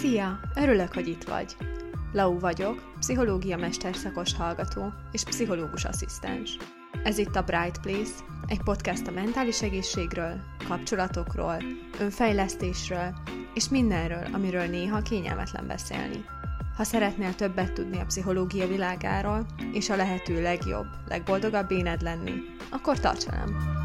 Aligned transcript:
Szia! 0.00 0.40
Örülök, 0.54 0.94
hogy 0.94 1.08
itt 1.08 1.24
vagy. 1.24 1.56
Lau 2.12 2.38
vagyok, 2.38 2.92
pszichológia 2.98 3.56
mesterszakos 3.56 4.34
hallgató 4.34 4.92
és 5.12 5.24
pszichológus 5.24 5.84
asszisztens. 5.84 6.56
Ez 7.04 7.18
itt 7.18 7.36
a 7.36 7.42
Bright 7.42 7.80
Place, 7.80 8.12
egy 8.46 8.62
podcast 8.62 9.06
a 9.06 9.10
mentális 9.10 9.62
egészségről, 9.62 10.40
kapcsolatokról, 10.68 11.62
önfejlesztésről 12.00 13.14
és 13.54 13.68
mindenről, 13.68 14.26
amiről 14.32 14.66
néha 14.66 15.02
kényelmetlen 15.02 15.66
beszélni. 15.66 16.24
Ha 16.76 16.84
szeretnél 16.84 17.34
többet 17.34 17.72
tudni 17.72 18.00
a 18.00 18.06
pszichológia 18.06 18.66
világáról, 18.66 19.46
és 19.72 19.90
a 19.90 19.96
lehető 19.96 20.42
legjobb, 20.42 20.86
legboldogabb 21.08 21.70
éned 21.70 22.02
lenni, 22.02 22.32
akkor 22.70 23.00
tarts 23.00 23.24
velem! 23.24 23.77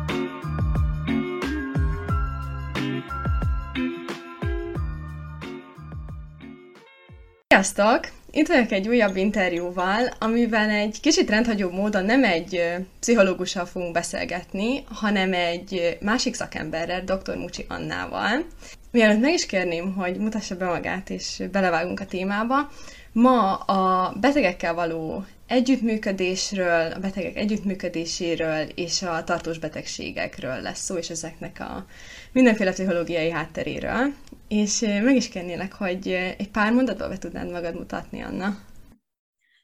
Sziasztok! 7.63 8.11
Itt 8.31 8.47
vagyok 8.47 8.71
egy 8.71 8.87
újabb 8.87 9.15
interjúval, 9.15 10.13
amiben 10.19 10.69
egy 10.69 10.99
kicsit 11.01 11.29
rendhagyó 11.29 11.69
módon 11.69 12.05
nem 12.05 12.23
egy 12.23 12.61
pszichológussal 12.99 13.65
fogunk 13.65 13.91
beszélgetni, 13.93 14.83
hanem 14.89 15.33
egy 15.33 15.97
másik 16.01 16.33
szakemberrel, 16.33 17.03
dr. 17.03 17.35
Mucsi 17.35 17.65
Annával. 17.69 18.45
Mielőtt 18.91 19.21
meg 19.21 19.33
is 19.33 19.45
kérném, 19.45 19.93
hogy 19.93 20.17
mutassa 20.17 20.55
be 20.55 20.65
magát, 20.65 21.09
és 21.09 21.43
belevágunk 21.51 21.99
a 21.99 22.05
témába, 22.05 22.71
ma 23.13 23.55
a 23.55 24.13
betegekkel 24.19 24.73
való 24.73 25.25
együttműködésről, 25.47 26.91
a 26.91 26.99
betegek 26.99 27.35
együttműködéséről 27.35 28.67
és 28.75 29.01
a 29.01 29.23
tartós 29.23 29.59
betegségekről 29.59 30.61
lesz 30.61 30.79
szó, 30.79 30.95
és 30.95 31.09
ezeknek 31.09 31.59
a 31.59 31.85
mindenféle 32.31 32.71
pszichológiai 32.71 33.29
hátteréről. 33.29 34.13
És 34.47 34.79
meg 34.79 35.15
is 35.15 35.29
kérnélek, 35.29 35.73
hogy 35.73 36.07
egy 36.37 36.49
pár 36.51 36.73
mondatban 36.73 37.09
be 37.09 37.17
tudnád 37.17 37.51
magad 37.51 37.75
mutatni, 37.75 38.21
Anna. 38.21 38.55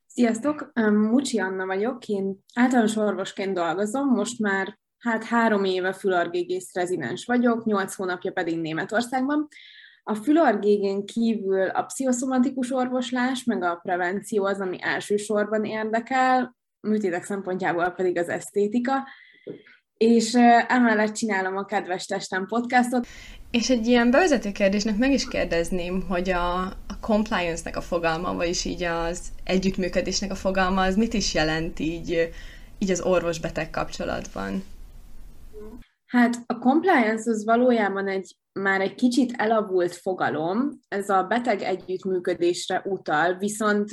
Sziasztok! 0.08 0.72
Mucsi 0.92 1.40
Anna 1.40 1.66
vagyok, 1.66 2.08
én 2.08 2.44
általános 2.54 2.96
orvosként 2.96 3.54
dolgozom, 3.54 4.08
most 4.08 4.40
már 4.40 4.78
hát 4.98 5.24
három 5.24 5.64
éve 5.64 5.94
fülargégész 5.94 6.74
rezidens 6.74 7.26
vagyok, 7.26 7.66
nyolc 7.66 7.96
hónapja 7.96 8.32
pedig 8.32 8.60
Németországban. 8.60 9.48
A 10.10 10.16
fülargégén 10.16 11.06
kívül 11.06 11.68
a 11.68 11.84
pszichoszomatikus 11.84 12.72
orvoslás, 12.72 13.44
meg 13.44 13.64
a 13.64 13.80
prevenció 13.84 14.46
az, 14.46 14.60
ami 14.60 14.78
elsősorban 14.82 15.66
érdekel, 15.66 16.56
műtétek 16.88 17.24
szempontjából 17.24 17.90
pedig 17.90 18.18
az 18.18 18.30
esztétika, 18.30 18.94
és 19.98 20.34
emellett 20.68 21.14
csinálom 21.14 21.58
a 21.58 21.66
Kedves 21.66 22.06
Testem 22.06 22.46
podcastot. 22.46 23.08
És 23.52 23.70
egy 23.70 23.88
ilyen 23.88 24.12
bevezető 24.12 24.52
kérdésnek 24.52 24.98
meg 24.98 25.12
is 25.12 25.28
kérdezném, 25.28 26.04
hogy 26.08 26.30
a, 26.30 26.62
a 26.64 27.00
compliance-nek 27.02 27.78
a 27.78 27.82
fogalma, 27.82 28.34
vagyis 28.34 28.66
így 28.66 28.84
az 28.84 29.22
együttműködésnek 29.44 30.32
a 30.32 30.36
fogalma, 30.36 30.82
az 30.82 30.96
mit 30.96 31.14
is 31.14 31.34
jelent 31.34 31.80
így, 31.80 32.30
így 32.78 32.92
az 32.92 33.02
orvos-beteg 33.02 33.70
kapcsolatban? 33.70 34.64
Hát 36.10 36.36
a 36.46 36.58
compliance 36.58 37.32
az 37.32 37.46
valójában 37.46 38.08
egy 38.08 38.36
már 38.60 38.82
egy 38.82 38.96
kicsit 38.96 39.34
elavult 39.38 39.96
fogalom, 39.96 40.80
ez 40.88 41.10
a 41.10 41.24
beteg 41.24 41.62
együttműködésre 41.62 42.82
utal, 42.86 43.38
viszont 43.38 43.92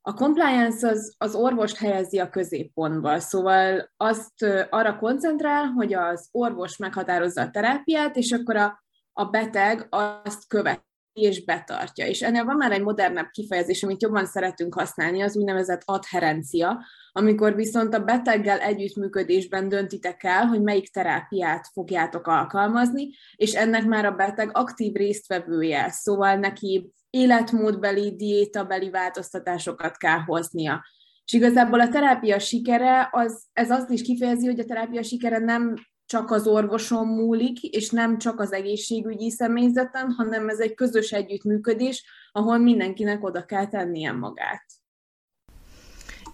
a 0.00 0.14
compliance 0.14 0.88
az, 0.88 1.14
az 1.18 1.34
orvost 1.34 1.76
helyezi 1.76 2.18
a 2.18 2.30
középpontba, 2.30 3.18
szóval 3.18 3.92
azt 3.96 4.42
arra 4.70 4.98
koncentrál, 4.98 5.66
hogy 5.66 5.94
az 5.94 6.28
orvos 6.32 6.76
meghatározza 6.76 7.42
a 7.42 7.50
terápiát, 7.50 8.16
és 8.16 8.32
akkor 8.32 8.56
a, 8.56 8.84
a 9.12 9.24
beteg 9.24 9.86
azt 9.90 10.46
követi 10.48 10.93
és 11.14 11.44
betartja. 11.44 12.06
És 12.06 12.22
ennél 12.22 12.44
van 12.44 12.56
már 12.56 12.72
egy 12.72 12.82
modernebb 12.82 13.30
kifejezés, 13.30 13.82
amit 13.82 14.02
jobban 14.02 14.26
szeretünk 14.26 14.74
használni, 14.74 15.22
az 15.22 15.36
úgynevezett 15.36 15.82
adherencia, 15.84 16.84
amikor 17.12 17.54
viszont 17.54 17.94
a 17.94 18.04
beteggel 18.04 18.58
együttműködésben 18.58 19.68
döntitek 19.68 20.24
el, 20.24 20.46
hogy 20.46 20.62
melyik 20.62 20.88
terápiát 20.88 21.68
fogjátok 21.72 22.26
alkalmazni, 22.26 23.08
és 23.36 23.54
ennek 23.54 23.84
már 23.84 24.04
a 24.04 24.14
beteg 24.14 24.50
aktív 24.52 24.94
résztvevője, 24.94 25.90
szóval 25.90 26.36
neki 26.36 26.92
életmódbeli, 27.10 28.16
diétabeli 28.16 28.90
változtatásokat 28.90 29.96
kell 29.96 30.18
hoznia. 30.18 30.84
És 31.24 31.32
igazából 31.32 31.80
a 31.80 31.88
terápia 31.88 32.38
sikere, 32.38 33.08
az, 33.12 33.44
ez 33.52 33.70
azt 33.70 33.90
is 33.90 34.02
kifejezi, 34.02 34.46
hogy 34.46 34.60
a 34.60 34.64
terápia 34.64 35.02
sikere 35.02 35.38
nem 35.38 35.74
csak 36.06 36.30
az 36.30 36.46
orvoson 36.46 37.06
múlik, 37.06 37.62
és 37.62 37.90
nem 37.90 38.18
csak 38.18 38.40
az 38.40 38.52
egészségügyi 38.52 39.30
személyzeten, 39.30 40.12
hanem 40.12 40.48
ez 40.48 40.58
egy 40.58 40.74
közös 40.74 41.12
együttműködés, 41.12 42.04
ahol 42.32 42.58
mindenkinek 42.58 43.24
oda 43.24 43.44
kell 43.44 43.66
tennie 43.66 44.12
magát. 44.12 44.64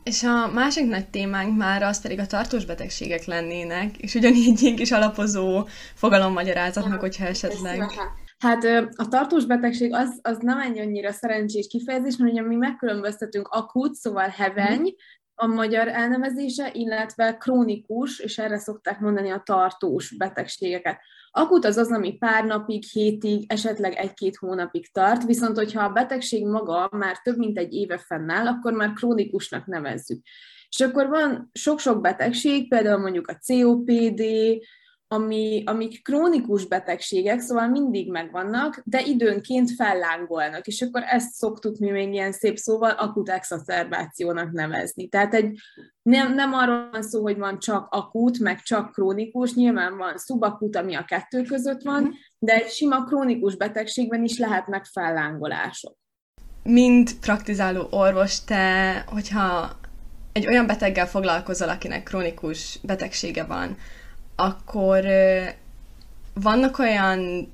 És 0.02 0.22
a 0.22 0.52
másik 0.52 0.86
nagy 0.86 1.08
témánk 1.08 1.56
már 1.56 1.82
az 1.82 2.00
pedig 2.02 2.18
a 2.18 2.26
tartós 2.26 2.64
betegségek 2.64 3.24
lennének, 3.24 3.96
és 3.96 4.14
ugyanígy 4.14 4.64
egy 4.64 4.74
kis 4.74 4.90
alapozó 4.90 5.66
fogalommagyarázatok, 5.94 7.00
hogyha 7.00 7.24
esetleg... 7.24 7.90
Hát. 8.38 8.64
A 8.96 9.08
tartós 9.08 9.44
betegség 9.44 9.94
az, 9.94 10.18
az 10.22 10.38
nem 10.40 10.60
egy 10.60 10.78
annyira 10.78 11.12
szerencsés 11.12 11.66
kifejezés, 11.66 12.16
mert 12.16 12.32
ugye 12.32 12.42
mi 12.42 12.54
megkülönböztetünk 12.54 13.48
akut, 13.48 13.94
szóval 13.94 14.28
heveny, 14.28 14.94
a 15.40 15.46
magyar 15.46 15.88
elnevezése, 15.88 16.70
illetve 16.72 17.36
krónikus, 17.36 18.18
és 18.18 18.38
erre 18.38 18.58
szokták 18.58 19.00
mondani 19.00 19.30
a 19.30 19.42
tartós 19.44 20.16
betegségeket. 20.16 21.00
Akut 21.30 21.64
az 21.64 21.76
az, 21.76 21.92
ami 21.92 22.16
pár 22.16 22.44
napig, 22.44 22.84
hétig, 22.84 23.44
esetleg 23.52 23.94
egy-két 23.94 24.36
hónapig 24.36 24.92
tart, 24.92 25.24
viszont 25.24 25.56
hogyha 25.56 25.84
a 25.84 25.92
betegség 25.92 26.46
maga 26.46 26.88
már 26.92 27.18
több 27.18 27.36
mint 27.36 27.58
egy 27.58 27.72
éve 27.72 27.98
fennáll, 27.98 28.46
akkor 28.46 28.72
már 28.72 28.92
krónikusnak 28.92 29.66
nevezzük. 29.66 30.22
És 30.68 30.80
akkor 30.80 31.08
van 31.08 31.50
sok-sok 31.52 32.00
betegség, 32.00 32.68
például 32.68 33.00
mondjuk 33.00 33.28
a 33.28 33.38
COPD, 33.46 34.22
ami, 35.12 35.62
amik 35.66 36.02
krónikus 36.02 36.66
betegségek, 36.66 37.40
szóval 37.40 37.68
mindig 37.68 38.10
megvannak, 38.10 38.82
de 38.84 39.02
időnként 39.02 39.70
fellángolnak, 39.70 40.66
és 40.66 40.82
akkor 40.82 41.02
ezt 41.02 41.32
szoktuk 41.32 41.78
mi 41.78 41.90
még 41.90 42.12
ilyen 42.12 42.32
szép 42.32 42.56
szóval 42.56 42.90
akut 42.90 43.28
exacerbációnak 43.28 44.52
nevezni. 44.52 45.08
Tehát 45.08 45.34
egy, 45.34 45.58
nem, 46.02 46.34
nem 46.34 46.52
arról 46.52 46.88
van 46.92 47.02
szó, 47.02 47.22
hogy 47.22 47.38
van 47.38 47.58
csak 47.58 47.86
akut, 47.90 48.38
meg 48.38 48.60
csak 48.60 48.92
krónikus, 48.92 49.54
nyilván 49.54 49.96
van 49.96 50.16
szubakut, 50.16 50.76
ami 50.76 50.94
a 50.94 51.04
kettő 51.04 51.42
között 51.42 51.82
van, 51.82 52.14
de 52.38 52.52
egy 52.52 52.68
sima 52.68 53.04
krónikus 53.04 53.56
betegségben 53.56 54.24
is 54.24 54.38
lehetnek 54.38 54.84
fellángolások. 54.84 55.96
Mind 56.62 57.14
praktizáló 57.20 57.86
orvos, 57.90 58.44
te, 58.44 59.04
hogyha 59.06 59.70
egy 60.32 60.46
olyan 60.46 60.66
beteggel 60.66 61.06
foglalkozol, 61.06 61.68
akinek 61.68 62.02
krónikus 62.02 62.78
betegsége 62.82 63.44
van, 63.44 63.76
akkor 64.40 65.04
vannak 66.34 66.78
olyan 66.78 67.52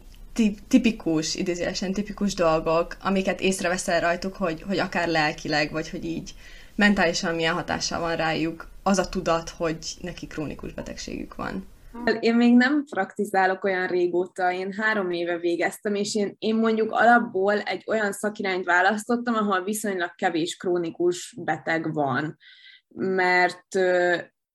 tipikus, 0.69 1.35
idézőesen 1.35 1.93
tipikus 1.93 2.35
dolgok, 2.35 2.97
amiket 3.03 3.41
észreveszel 3.41 4.01
rajtuk, 4.01 4.35
hogy, 4.35 4.63
hogy 4.63 4.79
akár 4.79 5.09
lelkileg, 5.09 5.71
vagy 5.71 5.91
hogy 5.91 6.05
így 6.05 6.35
mentálisan 6.75 7.35
milyen 7.35 7.55
hatással 7.55 8.01
van 8.01 8.17
rájuk 8.17 8.69
az 8.83 8.99
a 8.99 9.09
tudat, 9.09 9.49
hogy 9.49 9.79
neki 10.01 10.27
krónikus 10.27 10.73
betegségük 10.73 11.35
van. 11.35 11.67
Én 12.21 12.35
még 12.35 12.57
nem 12.57 12.85
praktizálok 12.91 13.65
olyan 13.65 13.87
régóta, 13.87 14.53
én 14.53 14.73
három 14.73 15.11
éve 15.11 15.39
végeztem, 15.39 15.95
és 15.95 16.15
én, 16.15 16.37
én 16.39 16.55
mondjuk 16.55 16.93
alapból 16.93 17.61
egy 17.61 17.85
olyan 17.87 18.13
szakirányt 18.13 18.65
választottam, 18.65 19.35
ahol 19.35 19.65
viszonylag 19.65 20.15
kevés 20.15 20.57
krónikus 20.57 21.35
beteg 21.39 21.93
van. 21.93 22.37
Mert 22.89 23.69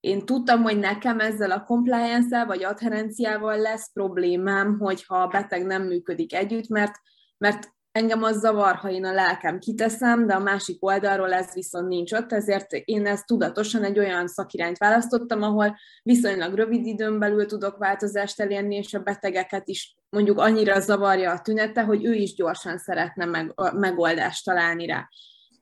én 0.02 0.26
tudtam, 0.26 0.62
hogy 0.62 0.78
nekem 0.78 1.20
ezzel 1.20 1.50
a 1.50 1.62
compliance 1.62 2.44
vagy 2.44 2.64
adherenciával 2.64 3.58
lesz 3.58 3.92
problémám, 3.92 4.78
hogyha 4.78 5.22
a 5.22 5.26
beteg 5.26 5.66
nem 5.66 5.82
működik 5.82 6.34
együtt, 6.34 6.68
mert, 6.68 6.92
mert 7.38 7.68
engem 7.92 8.22
az 8.22 8.38
zavar, 8.38 8.74
ha 8.74 8.90
én 8.90 9.04
a 9.04 9.12
lelkem 9.12 9.58
kiteszem, 9.58 10.26
de 10.26 10.34
a 10.34 10.38
másik 10.38 10.84
oldalról 10.84 11.32
ez 11.32 11.52
viszont 11.54 11.88
nincs 11.88 12.12
ott, 12.12 12.32
ezért 12.32 12.72
én 12.72 13.06
ezt 13.06 13.26
tudatosan 13.26 13.84
egy 13.84 13.98
olyan 13.98 14.28
szakirányt 14.28 14.78
választottam, 14.78 15.42
ahol 15.42 15.76
viszonylag 16.02 16.54
rövid 16.54 16.86
időn 16.86 17.18
belül 17.18 17.46
tudok 17.46 17.76
változást 17.76 18.40
elérni, 18.40 18.76
és 18.76 18.94
a 18.94 19.02
betegeket 19.02 19.68
is 19.68 19.96
mondjuk 20.10 20.38
annyira 20.38 20.80
zavarja 20.80 21.30
a 21.30 21.40
tünete, 21.40 21.82
hogy 21.82 22.04
ő 22.04 22.12
is 22.12 22.34
gyorsan 22.34 22.78
szeretne 22.78 23.24
meg, 23.24 23.54
megoldást 23.74 24.44
találni 24.44 24.86
rá. 24.86 25.08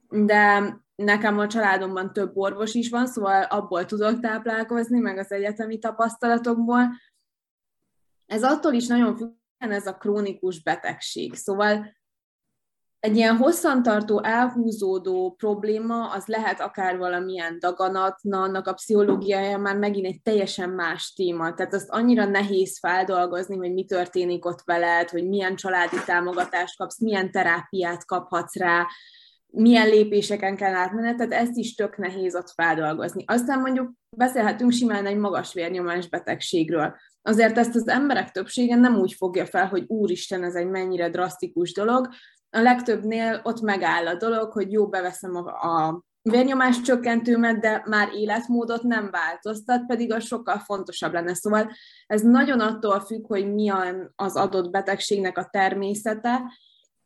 De 0.09 0.75
nekem 1.05 1.39
a 1.39 1.47
családomban 1.47 2.13
több 2.13 2.37
orvos 2.37 2.75
is 2.75 2.91
van, 2.91 3.07
szóval 3.07 3.43
abból 3.43 3.85
tudok 3.85 4.21
táplálkozni, 4.21 4.99
meg 4.99 5.19
az 5.19 5.33
egyetemi 5.33 5.79
tapasztalatokból. 5.79 6.91
Ez 8.27 8.43
attól 8.43 8.73
is 8.73 8.87
nagyon 8.87 9.17
függ, 9.17 9.33
ez 9.59 9.87
a 9.87 9.97
krónikus 9.97 10.63
betegség. 10.63 11.35
Szóval 11.35 11.99
egy 13.01 13.17
ilyen 13.17 13.37
hosszantartó, 13.37 14.23
elhúzódó 14.23 15.35
probléma, 15.39 16.11
az 16.11 16.27
lehet 16.27 16.61
akár 16.61 16.99
valamilyen 16.99 17.59
daganat, 17.59 18.23
na 18.23 18.41
annak 18.41 18.67
a 18.67 18.73
pszichológiája 18.73 19.59
már 19.59 19.77
megint 19.77 20.07
egy 20.07 20.23
teljesen 20.23 20.71
más 20.71 21.13
téma. 21.13 21.55
Tehát 21.55 21.75
azt 21.75 21.91
annyira 21.91 22.25
nehéz 22.25 22.79
feldolgozni, 22.79 23.57
hogy 23.57 23.73
mi 23.73 23.85
történik 23.85 24.45
ott 24.45 24.63
veled, 24.65 25.11
hogy 25.11 25.29
milyen 25.29 25.57
családi 25.57 25.97
támogatást 26.07 26.77
kapsz, 26.77 27.01
milyen 27.01 27.31
terápiát 27.31 28.05
kaphatsz 28.07 28.57
rá, 28.57 28.87
milyen 29.53 29.89
lépéseken 29.89 30.57
kell 30.57 30.75
átmenni, 30.75 31.15
tehát 31.15 31.33
ezt 31.33 31.57
is 31.57 31.75
tök 31.75 31.97
nehéz 31.97 32.35
ott 32.35 32.51
feldolgozni. 32.51 33.25
Aztán 33.27 33.61
mondjuk 33.61 33.93
beszélhetünk 34.17 34.73
simán 34.73 35.07
egy 35.07 35.17
magas 35.17 35.53
vérnyomás 35.53 36.09
betegségről. 36.09 36.97
Azért 37.23 37.59
ezt 37.59 37.75
az 37.75 37.89
emberek 37.89 38.31
többsége 38.31 38.77
nem 38.77 38.97
úgy 38.97 39.13
fogja 39.13 39.47
fel, 39.47 39.67
hogy 39.67 39.85
úristen, 39.87 40.45
ez 40.45 40.55
egy 40.55 40.69
mennyire 40.69 41.11
drasztikus 41.11 41.73
dolog, 41.73 42.09
a 42.51 42.61
legtöbbnél 42.61 43.41
ott 43.45 43.61
megáll 43.61 44.07
a 44.07 44.15
dolog, 44.15 44.53
hogy 44.53 44.73
jó, 44.73 44.89
beveszem 44.89 45.37
a, 45.37 45.49
a 45.49 46.03
vérnyomás 46.23 46.81
csökkentőmet, 46.81 47.61
de 47.61 47.83
már 47.87 48.09
életmódot 48.15 48.83
nem 48.83 49.11
változtat, 49.11 49.87
pedig 49.87 50.13
az 50.13 50.25
sokkal 50.25 50.59
fontosabb 50.59 51.13
lenne. 51.13 51.35
Szóval 51.35 51.71
ez 52.07 52.23
nagyon 52.23 52.61
attól 52.61 53.01
függ, 53.01 53.27
hogy 53.27 53.53
mi 53.55 53.73
az 54.17 54.37
adott 54.37 54.71
betegségnek 54.71 55.39
a 55.39 55.49
természete, 55.51 56.43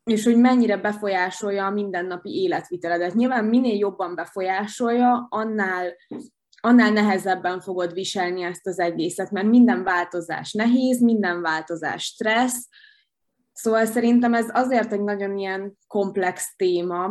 és 0.04 0.24
hogy 0.24 0.36
mennyire 0.36 0.76
befolyásolja 0.76 1.66
a 1.66 1.70
mindennapi 1.70 2.30
életviteledet. 2.30 3.14
Nyilván 3.14 3.44
minél 3.44 3.76
jobban 3.76 4.14
befolyásolja, 4.14 5.26
annál, 5.30 5.96
annál 6.60 6.90
nehezebben 6.90 7.60
fogod 7.60 7.92
viselni 7.92 8.42
ezt 8.42 8.66
az 8.66 8.78
egészet, 8.78 9.30
mert 9.30 9.46
minden 9.46 9.84
változás 9.84 10.52
nehéz, 10.52 11.00
minden 11.00 11.40
változás 11.40 12.04
stressz, 12.04 12.68
Szóval 13.54 13.86
szerintem 13.86 14.34
ez 14.34 14.46
azért 14.52 14.92
egy 14.92 15.02
nagyon 15.02 15.38
ilyen 15.38 15.78
komplex 15.86 16.54
téma, 16.56 17.10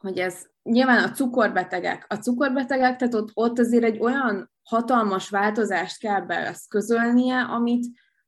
hogy 0.00 0.18
ez 0.18 0.46
nyilván 0.62 1.04
a 1.04 1.10
cukorbetegek, 1.10 2.06
a 2.08 2.14
cukorbetegek, 2.14 2.96
tehát 2.96 3.14
ott, 3.14 3.30
ott 3.34 3.58
azért 3.58 3.84
egy 3.84 3.98
olyan 4.00 4.50
hatalmas 4.62 5.28
változást 5.28 5.98
kell 5.98 6.20
beeszközölnie, 6.20 7.40
amit, 7.40 7.86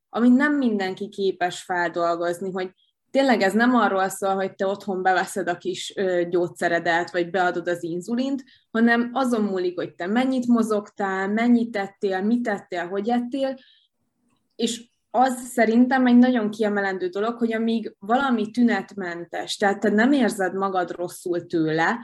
amit 0.09 0.35
nem 0.35 0.57
mindenki 0.57 1.09
képes 1.09 1.63
feldolgozni, 1.63 2.51
hogy 2.51 2.73
tényleg 3.11 3.41
ez 3.41 3.53
nem 3.53 3.75
arról 3.75 4.09
szól, 4.09 4.35
hogy 4.35 4.55
te 4.55 4.67
otthon 4.67 5.03
beveszed 5.03 5.49
a 5.49 5.57
kis 5.57 5.95
gyógyszeredet, 6.29 7.11
vagy 7.11 7.31
beadod 7.31 7.69
az 7.69 7.83
inzulint, 7.83 8.45
hanem 8.71 9.11
azon 9.13 9.43
múlik, 9.43 9.79
hogy 9.79 9.95
te 9.95 10.07
mennyit 10.07 10.47
mozogtál, 10.47 11.29
mennyit 11.29 11.71
tettél, 11.71 12.23
mit 12.23 12.43
tettél, 12.43 12.87
hogy 12.87 13.09
ettél, 13.09 13.59
és 14.57 14.87
az 15.11 15.47
szerintem 15.47 16.07
egy 16.07 16.17
nagyon 16.17 16.51
kiemelendő 16.51 17.09
dolog, 17.09 17.39
hogy 17.39 17.53
amíg 17.53 17.95
valami 17.99 18.51
tünetmentes, 18.51 19.57
tehát 19.57 19.81
te 19.81 19.89
nem 19.89 20.13
érzed 20.13 20.55
magad 20.55 20.91
rosszul 20.91 21.47
tőle, 21.47 21.99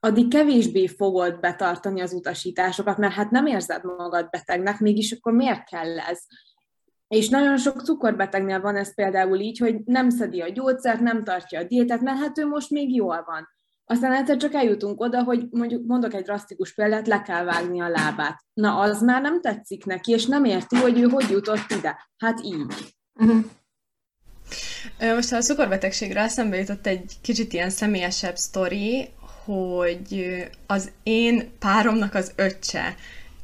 addig 0.00 0.28
kevésbé 0.28 0.86
fogod 0.86 1.40
betartani 1.40 2.00
az 2.00 2.12
utasításokat, 2.12 2.98
mert 2.98 3.12
hát 3.12 3.30
nem 3.30 3.46
érzed 3.46 3.84
magad 3.84 4.30
betegnek, 4.30 4.78
mégis 4.78 5.12
akkor 5.12 5.32
miért 5.32 5.68
kell 5.68 5.98
ez? 5.98 6.20
És 7.14 7.28
nagyon 7.28 7.56
sok 7.56 7.80
cukorbetegnél 7.80 8.60
van 8.60 8.76
ez 8.76 8.94
például 8.94 9.38
így, 9.38 9.58
hogy 9.58 9.76
nem 9.84 10.10
szedi 10.10 10.40
a 10.40 10.48
gyógyszert, 10.48 11.00
nem 11.00 11.24
tartja 11.24 11.60
a 11.60 11.64
diétát, 11.64 12.00
mert 12.00 12.18
hát 12.18 12.38
ő 12.38 12.46
most 12.46 12.70
még 12.70 12.94
jól 12.94 13.24
van. 13.26 13.48
Aztán 13.84 14.12
egyszer 14.12 14.36
csak 14.36 14.54
eljutunk 14.54 15.00
oda, 15.00 15.22
hogy 15.22 15.46
mondjuk 15.50 15.86
mondok 15.86 16.14
egy 16.14 16.22
drasztikus 16.22 16.74
példát, 16.74 17.06
le 17.06 17.22
kell 17.22 17.44
vágni 17.44 17.80
a 17.80 17.88
lábát. 17.88 18.44
Na, 18.54 18.78
az 18.78 19.02
már 19.02 19.22
nem 19.22 19.40
tetszik 19.40 19.84
neki, 19.84 20.12
és 20.12 20.26
nem 20.26 20.44
érti, 20.44 20.76
hogy 20.76 21.00
ő 21.00 21.08
hogy 21.08 21.30
jutott 21.30 21.70
ide. 21.78 22.08
Hát 22.16 22.40
így. 22.42 22.94
Uh-huh. 23.14 23.44
Most 25.14 25.32
a 25.32 25.40
cukorbetegségre 25.40 26.20
eszembe 26.20 26.56
jutott 26.56 26.86
egy 26.86 27.12
kicsit 27.22 27.52
ilyen 27.52 27.70
személyesebb 27.70 28.36
sztori, 28.36 29.08
hogy 29.44 30.36
az 30.66 30.90
én 31.02 31.50
páromnak 31.58 32.14
az 32.14 32.32
öccse, 32.36 32.94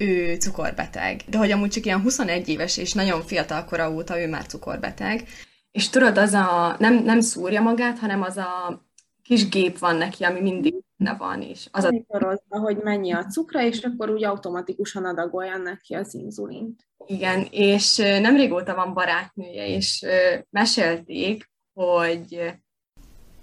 ő 0.00 0.34
cukorbeteg. 0.34 1.20
De 1.28 1.38
hogy 1.38 1.50
amúgy 1.50 1.70
csak 1.70 1.84
ilyen 1.84 2.00
21 2.00 2.48
éves 2.48 2.76
és 2.76 2.92
nagyon 2.92 3.22
fiatal 3.22 3.64
kora 3.64 3.92
óta 3.92 4.20
ő 4.20 4.28
már 4.28 4.46
cukorbeteg. 4.46 5.28
És 5.72 5.88
tudod, 5.88 6.18
az 6.18 6.32
a, 6.32 6.76
nem, 6.78 6.94
nem 6.94 7.20
szúrja 7.20 7.60
magát, 7.62 7.98
hanem 7.98 8.22
az 8.22 8.36
a 8.36 8.82
kis 9.22 9.48
gép 9.48 9.78
van 9.78 9.96
neki, 9.96 10.24
ami 10.24 10.40
mindig 10.40 10.74
ne 10.96 11.14
van 11.14 11.42
is. 11.42 11.68
Az 11.70 11.84
Monitorozza, 11.84 12.44
a... 12.48 12.58
hogy 12.58 12.76
mennyi 12.76 13.12
a 13.12 13.26
cukra, 13.26 13.62
és 13.62 13.80
akkor 13.80 14.10
úgy 14.10 14.24
automatikusan 14.24 15.04
adagolja 15.04 15.56
neki 15.56 15.94
az 15.94 16.14
inzulint. 16.14 16.88
Igen, 17.06 17.46
és 17.50 17.96
nem 17.96 18.36
régóta 18.36 18.74
van 18.74 18.94
barátnője, 18.94 19.66
és 19.66 20.06
mesélték, 20.50 21.50
hogy 21.72 22.52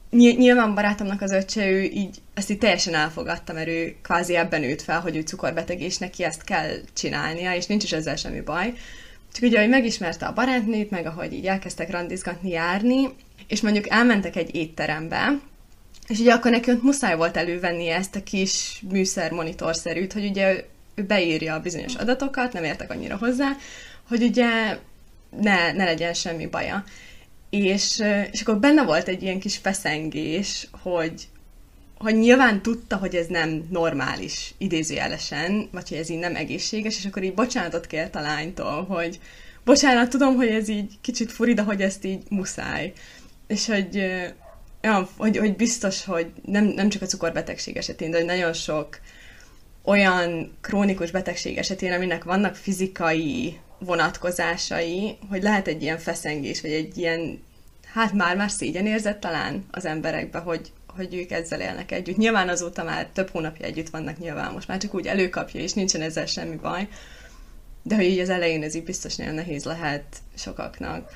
nyilván 0.09 0.75
barátomnak 0.75 1.21
az 1.21 1.31
öccse, 1.31 1.69
ő 1.69 1.81
így 1.81 2.17
ezt 2.33 2.49
így 2.49 2.57
teljesen 2.57 2.93
elfogadta, 2.93 3.53
mert 3.53 3.67
ő 3.67 3.95
kvázi 4.01 4.35
ebben 4.35 4.61
nőtt 4.61 4.81
fel, 4.81 4.99
hogy 4.99 5.15
ő 5.15 5.21
cukorbeteg, 5.21 5.81
és 5.81 5.97
neki 5.97 6.23
ezt 6.23 6.43
kell 6.43 6.69
csinálnia, 6.93 7.55
és 7.55 7.65
nincs 7.65 7.83
is 7.83 7.91
ezzel 7.91 8.15
semmi 8.15 8.41
baj. 8.41 8.73
Csak 9.33 9.43
ugye, 9.43 9.59
hogy 9.59 9.69
megismerte 9.69 10.25
a 10.25 10.33
barátnőt, 10.33 10.89
meg 10.89 11.05
ahogy 11.05 11.33
így 11.33 11.45
elkezdtek 11.45 11.91
randizgatni, 11.91 12.49
járni, 12.49 13.09
és 13.47 13.61
mondjuk 13.61 13.89
elmentek 13.89 14.35
egy 14.35 14.55
étterembe, 14.55 15.39
és 16.07 16.19
ugye 16.19 16.33
akkor 16.33 16.51
neki 16.51 16.71
ott 16.71 16.83
muszáj 16.83 17.15
volt 17.15 17.37
elővenni 17.37 17.89
ezt 17.89 18.15
a 18.15 18.23
kis 18.23 18.83
műszer 18.89 19.31
monitorszerűt, 19.31 20.13
hogy 20.13 20.25
ugye 20.25 20.65
ő 20.95 21.03
beírja 21.03 21.53
a 21.53 21.59
bizonyos 21.59 21.95
adatokat, 21.95 22.53
nem 22.53 22.63
értek 22.63 22.91
annyira 22.91 23.17
hozzá, 23.17 23.55
hogy 24.07 24.23
ugye 24.23 24.77
ne, 25.41 25.71
ne 25.71 25.83
legyen 25.83 26.13
semmi 26.13 26.47
baja. 26.47 26.83
És, 27.49 28.03
és 28.31 28.41
akkor 28.41 28.57
benne 28.57 28.83
volt 28.83 29.07
egy 29.07 29.21
ilyen 29.21 29.39
kis 29.39 29.57
feszengés, 29.57 30.67
hogy, 30.71 31.27
hogy 31.97 32.15
nyilván 32.15 32.61
tudta, 32.61 32.95
hogy 32.97 33.15
ez 33.15 33.27
nem 33.27 33.67
normális, 33.69 34.53
idézőjelesen, 34.57 35.67
vagy 35.71 35.89
hogy 35.89 35.97
ez 35.97 36.09
így 36.09 36.19
nem 36.19 36.35
egészséges, 36.35 36.97
és 36.97 37.05
akkor 37.05 37.23
így 37.23 37.33
bocsánatot 37.33 37.87
kért 37.87 38.15
a 38.15 38.21
lánytól, 38.21 38.83
hogy 38.83 39.19
bocsánat, 39.63 40.09
tudom, 40.09 40.35
hogy 40.35 40.47
ez 40.47 40.67
így 40.69 40.97
kicsit 41.01 41.31
furi, 41.31 41.53
de 41.53 41.61
hogy 41.61 41.81
ezt 41.81 42.05
így 42.05 42.23
muszáj. 42.29 42.93
És 43.47 43.65
hogy, 43.65 43.95
ja, 44.81 45.09
hogy, 45.17 45.37
hogy 45.37 45.55
biztos, 45.55 46.05
hogy 46.05 46.31
nem, 46.45 46.63
nem 46.63 46.89
csak 46.89 47.01
a 47.01 47.05
cukorbetegség 47.05 47.77
esetén, 47.77 48.11
de 48.11 48.17
hogy 48.17 48.25
nagyon 48.25 48.53
sok 48.53 48.99
olyan 49.83 50.57
krónikus 50.61 51.11
betegség 51.11 51.57
esetén, 51.57 51.93
aminek 51.93 52.23
vannak 52.23 52.55
fizikai 52.55 53.59
vonatkozásai, 53.79 55.17
hogy 55.29 55.43
lehet 55.43 55.67
egy 55.67 55.81
ilyen 55.81 55.97
feszengés, 55.97 56.61
vagy 56.61 56.71
egy 56.71 56.97
ilyen, 56.97 57.43
hát 57.93 58.13
már-már 58.13 58.49
szégyenérzet 58.49 59.19
talán 59.19 59.65
az 59.71 59.85
emberekbe, 59.85 60.39
hogy, 60.39 60.71
hogy 60.87 61.15
ők 61.15 61.31
ezzel 61.31 61.61
élnek 61.61 61.91
együtt. 61.91 62.17
Nyilván 62.17 62.49
azóta 62.49 62.83
már 62.83 63.07
több 63.13 63.29
hónapja 63.29 63.65
együtt 63.65 63.89
vannak, 63.89 64.17
nyilván 64.17 64.53
most 64.53 64.67
már 64.67 64.77
csak 64.77 64.93
úgy 64.93 65.07
előkapja, 65.07 65.61
és 65.61 65.73
nincsen 65.73 66.01
ezzel 66.01 66.25
semmi 66.25 66.55
baj. 66.55 66.87
De 67.83 67.95
hogy 67.95 68.05
így 68.05 68.19
az 68.19 68.29
elején 68.29 68.63
ez 68.63 68.75
így 68.75 68.83
biztos 68.83 69.15
nagyon 69.15 69.33
nehéz 69.33 69.63
lehet 69.63 70.17
sokaknak. 70.35 71.09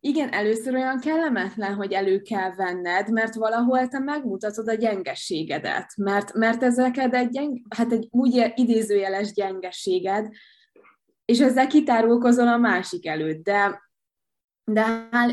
Igen, 0.00 0.32
először 0.32 0.74
olyan 0.74 1.00
kellemetlen, 1.00 1.74
hogy 1.74 1.92
elő 1.92 2.20
kell 2.20 2.54
venned, 2.54 3.10
mert 3.10 3.34
valahol 3.34 3.88
te 3.88 3.98
megmutatod 3.98 4.68
a 4.68 4.74
gyengességedet, 4.74 5.92
mert, 5.96 6.32
mert 6.32 6.62
ezeked 6.62 7.14
egy, 7.14 7.28
gyeng, 7.28 7.58
hát 7.76 7.92
egy 7.92 8.08
úgy 8.10 8.52
idézőjeles 8.54 9.32
gyengességed, 9.32 10.28
és 11.28 11.40
ezzel 11.40 11.66
kitárulkozol 11.66 12.48
a 12.48 12.56
másik 12.56 13.06
előtt, 13.06 13.42
de, 13.42 13.82
de 14.64 14.82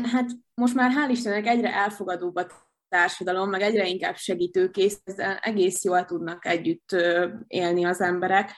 hát 0.02 0.30
most 0.54 0.74
már 0.74 0.92
hál' 0.96 1.10
Istennek 1.10 1.46
egyre 1.46 1.74
elfogadóbb 1.74 2.36
a 2.36 2.46
társadalom, 2.88 3.50
meg 3.50 3.60
egyre 3.60 3.86
inkább 3.86 4.16
segítőkész, 4.16 5.00
ezzel 5.04 5.36
egész 5.36 5.84
jól 5.84 6.04
tudnak 6.04 6.46
együtt 6.46 6.96
élni 7.46 7.84
az 7.84 8.00
emberek, 8.00 8.50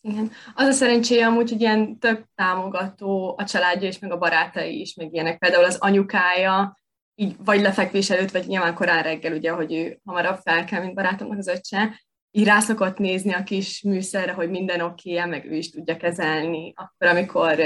igen. 0.00 0.30
Az 0.54 0.66
a 0.66 0.72
szerencséje 0.72 1.26
amúgy, 1.26 1.50
hogy 1.50 1.60
ilyen 1.60 1.98
tök 1.98 2.24
támogató 2.34 3.34
a 3.38 3.44
családja 3.44 3.88
és 3.88 3.98
meg 3.98 4.12
a 4.12 4.18
barátai 4.18 4.80
is, 4.80 4.94
meg 4.94 5.12
ilyenek. 5.12 5.38
Például 5.38 5.64
az 5.64 5.76
anyukája, 5.80 6.80
így 7.14 7.36
vagy 7.44 7.60
lefekvés 7.60 8.10
előtt, 8.10 8.30
vagy 8.30 8.46
nyilván 8.46 8.74
korán 8.74 9.02
reggel, 9.02 9.32
ugye, 9.32 9.50
hogy 9.50 9.74
ő 9.74 10.00
hamarabb 10.04 10.38
fel 10.38 10.64
kell, 10.64 10.80
mint 10.80 10.94
barátomnak 10.94 11.38
az 11.38 11.46
öccse, 11.46 12.02
így 12.36 12.44
rá 12.44 12.60
nézni 12.96 13.32
a 13.32 13.42
kis 13.42 13.82
műszerre, 13.82 14.32
hogy 14.32 14.50
minden 14.50 14.80
oké 14.80 15.16
-e, 15.16 15.26
meg 15.26 15.44
ő 15.44 15.54
is 15.54 15.70
tudja 15.70 15.96
kezelni. 15.96 16.72
Akkor, 16.76 17.06
amikor 17.06 17.60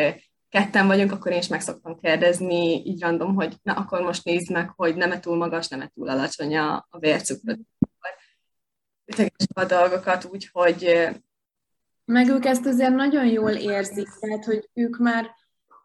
ketten 0.49 0.87
vagyunk, 0.87 1.13
akkor 1.13 1.33
én 1.33 1.39
is 1.39 1.49
meg 1.49 1.61
szoktam 1.61 2.01
kérdezni, 2.01 2.87
így 2.87 3.01
random, 3.01 3.35
hogy 3.35 3.57
na, 3.63 3.73
akkor 3.73 4.03
most 4.03 4.25
nézd 4.25 4.51
meg, 4.51 4.73
hogy 4.77 4.97
nem-e 4.97 5.21
túl 5.21 5.37
magas, 5.37 5.69
nem-e 5.69 5.91
túl 5.95 6.09
alacsony 6.09 6.57
a, 6.57 6.87
a 6.91 6.99
vércukrot. 6.99 7.59
a 9.55 9.65
dolgokat 9.65 10.25
úgy, 10.25 10.49
hogy 10.53 11.09
meg 12.05 12.29
ők 12.29 12.45
ezt 12.45 12.67
azért 12.67 12.95
nagyon 12.95 13.27
jól 13.27 13.53
érzik, 13.53 14.09
tehát 14.21 14.45
hogy 14.45 14.69
ők 14.75 14.99
már 14.99 15.31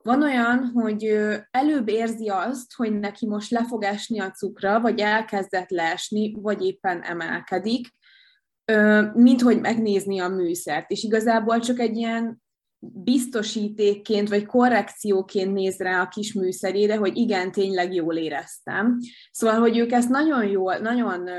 van 0.04 0.24
olyan, 0.24 0.72
hogy 0.74 1.04
előbb 1.52 1.88
érzi 1.88 2.28
azt, 2.30 2.74
hogy 2.74 3.00
neki 3.00 3.28
most 3.28 3.52
le 3.52 3.66
fog 3.66 3.84
esni 3.84 4.20
a 4.20 4.32
cukra, 4.32 4.80
vagy 4.80 5.00
elkezdett 5.00 5.70
leesni, 5.70 6.34
vagy 6.42 6.66
éppen 6.66 7.02
emelkedik, 7.02 7.88
mint 9.14 9.42
hogy 9.42 9.60
megnézni 9.60 10.20
a 10.20 10.28
műszert. 10.28 10.92
És 10.92 11.04
igazából 11.04 11.60
csak 11.60 11.80
egy 11.80 11.96
ilyen 11.96 12.44
biztosítékként 12.80 14.30
vagy 14.30 14.46
korrekcióként 14.46 15.54
néz 15.54 15.78
rá 15.78 16.02
a 16.02 16.08
kis 16.08 16.34
műszerére, 16.34 16.96
hogy 16.96 17.18
igen, 17.18 17.52
tényleg 17.52 17.94
jól 17.94 18.16
éreztem. 18.16 18.98
Szóval, 19.32 19.60
hogy 19.60 19.78
ők 19.78 19.92
ezt 19.92 20.10
nagyon 20.10 20.48
jól, 20.48 20.78
nagyon 20.78 21.30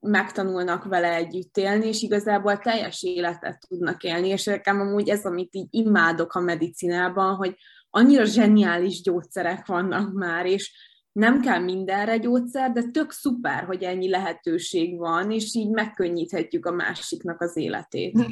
megtanulnak 0.00 0.84
vele 0.84 1.14
együtt 1.14 1.56
élni, 1.56 1.86
és 1.86 2.02
igazából 2.02 2.58
teljes 2.58 3.02
életet 3.02 3.66
tudnak 3.68 4.02
élni, 4.02 4.28
és 4.28 4.44
nekem 4.44 4.80
amúgy 4.80 5.08
ez, 5.08 5.24
amit 5.24 5.54
így 5.54 5.68
imádok 5.70 6.34
a 6.34 6.40
medicinában, 6.40 7.34
hogy 7.34 7.54
annyira 7.90 8.24
zseniális 8.24 9.02
gyógyszerek 9.02 9.66
vannak 9.66 10.12
már, 10.12 10.46
és 10.46 10.89
nem 11.12 11.40
kell 11.40 11.58
mindenre 11.58 12.16
gyógyszer, 12.16 12.72
de 12.72 12.82
tök 12.82 13.10
szuper, 13.12 13.64
hogy 13.64 13.82
ennyi 13.82 14.08
lehetőség 14.08 14.98
van, 14.98 15.30
és 15.30 15.54
így 15.54 15.70
megkönnyíthetjük 15.70 16.66
a 16.66 16.72
másiknak 16.72 17.40
az 17.40 17.56
életét. 17.56 18.18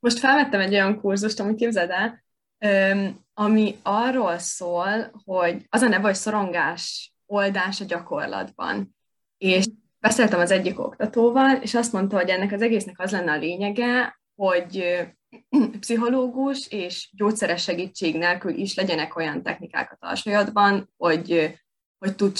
Most 0.00 0.18
felvettem 0.18 0.60
egy 0.60 0.72
olyan 0.72 1.00
kurzust, 1.00 1.40
amit 1.40 1.56
képzeld 1.56 1.90
el, 1.90 2.22
ami 3.34 3.76
arról 3.82 4.38
szól, 4.38 5.22
hogy 5.24 5.66
az 5.68 5.82
a 5.82 5.88
neve, 5.88 6.02
hogy 6.02 6.14
szorongás 6.14 7.14
oldás 7.26 7.80
a 7.80 7.84
gyakorlatban. 7.84 8.96
És 9.38 9.64
beszéltem 9.98 10.40
az 10.40 10.50
egyik 10.50 10.80
oktatóval, 10.80 11.56
és 11.56 11.74
azt 11.74 11.92
mondta, 11.92 12.16
hogy 12.16 12.28
ennek 12.28 12.52
az 12.52 12.62
egésznek 12.62 13.00
az 13.00 13.10
lenne 13.10 13.32
a 13.32 13.36
lényege, 13.36 14.20
hogy 14.34 15.04
pszichológus 15.80 16.68
és 16.68 17.10
gyógyszeres 17.16 17.62
segítség 17.62 18.18
nélkül 18.18 18.54
is 18.54 18.74
legyenek 18.74 19.16
olyan 19.16 19.42
technikák 19.42 19.92
a 19.92 19.96
tarsajadban, 19.96 20.92
hogy, 20.96 21.58
hogy 21.98 22.14
tud 22.16 22.32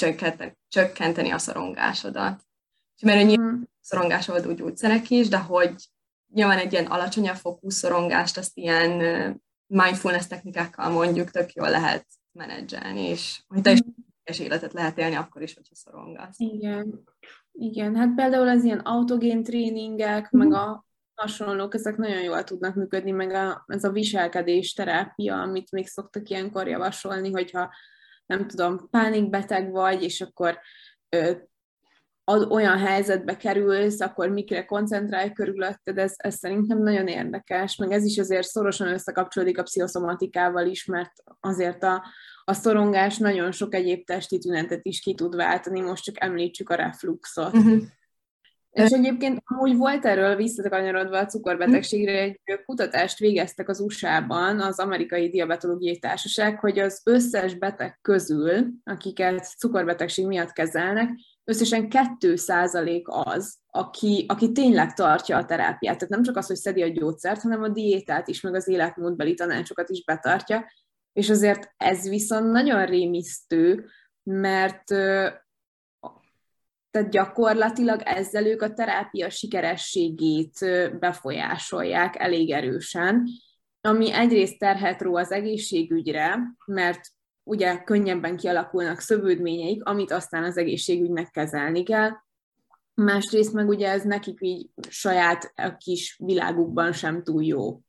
csökkenteni 0.69 1.31
a 1.31 1.39
szorongásodat. 1.39 2.43
Mert 3.03 3.27
nyilván 3.27 3.55
mm. 3.55 3.63
szorongásoldó 3.81 4.53
gyógyszerek 4.53 5.11
is, 5.11 5.29
de 5.29 5.39
hogy 5.39 5.75
nyilván 6.33 6.59
egy 6.59 6.73
ilyen 6.73 6.87
alacsonyabb 6.87 7.37
fokú 7.37 7.71
szorongást, 7.71 8.39
azt 8.39 8.57
ilyen 8.57 8.91
mindfulness 9.67 10.27
technikákkal 10.27 10.91
mondjuk 10.91 11.31
tök 11.31 11.53
jól 11.53 11.71
lehet 11.71 12.07
menedzselni, 12.33 13.01
és 13.01 13.43
hogy 13.47 13.63
te 13.63 13.71
is 13.71 13.81
és 14.25 14.41
mm. 14.41 14.45
életet 14.45 14.73
lehet 14.73 14.99
élni 14.99 15.15
akkor 15.15 15.43
is, 15.43 15.55
hogyha 15.55 15.75
szorongasz. 15.75 16.39
Igen. 16.39 17.05
Igen, 17.53 17.97
hát 17.97 18.15
például 18.15 18.49
az 18.49 18.65
ilyen 18.65 18.79
autogén 18.79 19.43
tréningek, 19.43 20.37
mm. 20.37 20.39
meg 20.39 20.53
a 20.53 20.87
hasonlók, 21.15 21.75
ezek 21.75 21.97
nagyon 21.97 22.23
jól 22.23 22.45
tudnak 22.45 22.75
működni, 22.75 23.11
meg 23.11 23.31
a, 23.31 23.65
ez 23.67 23.85
a 23.85 23.91
viselkedés 23.91 24.73
terápia, 24.73 25.41
amit 25.41 25.71
még 25.71 25.87
szoktak 25.87 26.29
ilyenkor 26.29 26.69
javasolni, 26.69 27.31
hogyha 27.31 27.75
nem 28.27 28.47
tudom, 28.47 28.89
pánikbeteg 28.91 29.71
vagy, 29.71 30.03
és 30.03 30.21
akkor 30.21 30.59
ö, 31.09 31.33
az 32.25 32.43
olyan 32.43 32.79
helyzetbe 32.79 33.37
kerülsz, 33.37 34.01
akkor 34.01 34.29
mikre 34.29 34.65
koncentrálj 34.65 35.33
körülötted, 35.33 35.99
ez, 35.99 36.13
ez 36.17 36.35
szerintem 36.35 36.79
nagyon 36.79 37.07
érdekes, 37.07 37.77
meg 37.77 37.93
ez 37.93 38.05
is 38.05 38.19
azért 38.19 38.47
szorosan 38.47 38.89
összekapcsolódik 38.89 39.59
a 39.59 39.63
pszichoszomatikával 39.63 40.67
is, 40.67 40.85
mert 40.85 41.13
azért 41.41 41.83
a, 41.83 42.05
a 42.45 42.53
szorongás 42.53 43.19
nagyon 43.19 43.53
sok 43.53 43.75
egyéb 43.75 44.05
testi 44.05 44.39
tünetet 44.39 44.81
is 44.83 45.01
ki 45.01 45.15
tud 45.15 45.37
váltani, 45.37 45.81
most 45.81 46.05
csak 46.05 46.23
említsük 46.23 46.71
a 46.71 46.75
refluxot. 46.75 47.55
Uh-huh. 47.55 47.83
És 48.75 48.91
egyébként 48.91 49.43
amúgy 49.45 49.77
volt 49.77 50.05
erről 50.05 50.37
visszakanyarodva 50.37 51.19
a 51.19 51.27
cukorbetegségre, 51.27 52.19
egy 52.21 52.41
kutatást 52.67 53.19
végeztek 53.19 53.69
az 53.69 53.81
USA-ban 53.81 54.61
az 54.61 54.79
Amerikai 54.79 55.29
Diabetológiai 55.29 55.99
Társaság, 55.99 56.59
hogy 56.59 56.79
az 56.79 57.01
összes 57.05 57.55
beteg 57.55 57.99
közül, 58.03 58.67
akiket 58.85 59.45
cukorbetegség 59.59 60.27
miatt 60.27 60.53
kezelnek, 60.53 61.09
összesen 61.45 61.87
2% 62.21 63.03
az, 63.05 63.57
aki, 63.67 64.25
aki 64.29 64.53
tényleg 64.53 64.95
tartja 64.95 65.37
a 65.37 65.45
terápiát. 65.45 65.99
Tehát 65.99 66.15
nem 66.15 66.23
csak 66.23 66.37
az, 66.37 66.47
hogy 66.47 66.57
szedi 66.57 66.83
a 66.83 66.89
gyógyszert, 66.89 67.41
hanem 67.41 67.63
a 67.63 67.69
diétát 67.69 68.29
is, 68.29 68.41
meg 68.41 68.55
az 68.55 68.69
életmódbeli 68.69 69.35
tanácsokat 69.35 69.91
is 69.91 70.05
betartja. 70.05 70.73
És 71.13 71.31
azért 71.31 71.75
ez 71.77 72.09
viszont 72.09 72.51
nagyon 72.51 72.87
rémisztő, 72.87 73.87
mert 74.23 74.91
tehát 76.95 77.11
gyakorlatilag 77.11 78.01
ezzel 78.05 78.47
ők 78.47 78.63
a 78.63 78.73
terápia 78.73 79.31
sikerességét 79.31 80.59
befolyásolják 80.99 82.15
elég 82.19 82.51
erősen, 82.51 83.27
ami 83.81 84.13
egyrészt 84.13 84.59
terhet 84.59 85.03
ró 85.03 85.17
az 85.17 85.31
egészségügyre, 85.31 86.39
mert 86.67 87.01
ugye 87.43 87.83
könnyebben 87.83 88.37
kialakulnak 88.37 89.01
szövődményeik, 89.01 89.85
amit 89.85 90.11
aztán 90.11 90.45
az 90.45 90.57
egészségügynek 90.57 91.31
kezelni 91.31 91.83
kell, 91.83 92.11
másrészt 92.95 93.53
meg 93.53 93.69
ugye 93.69 93.89
ez 93.89 94.03
nekik 94.03 94.39
így 94.41 94.69
saját 94.89 95.53
a 95.55 95.77
kis 95.77 96.17
világukban 96.25 96.93
sem 96.93 97.23
túl 97.23 97.45
jó. 97.45 97.81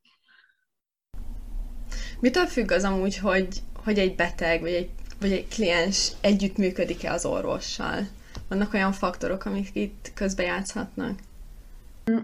Mitől 2.20 2.46
függ 2.46 2.72
az 2.72 2.84
amúgy, 2.84 3.18
hogy, 3.18 3.48
hogy 3.84 4.00
egy 4.00 4.16
beteg 4.16 4.62
vagy 4.62 4.74
egy, 4.74 4.90
vagy 5.20 5.32
egy 5.32 5.48
kliens 5.48 6.12
együttműködik-e 6.22 7.12
az 7.12 7.26
orvossal? 7.26 8.08
Vannak 8.48 8.74
olyan 8.74 8.92
faktorok, 8.92 9.46
amik 9.46 9.70
itt 9.74 10.12
közbejátszhatnak? 10.14 11.20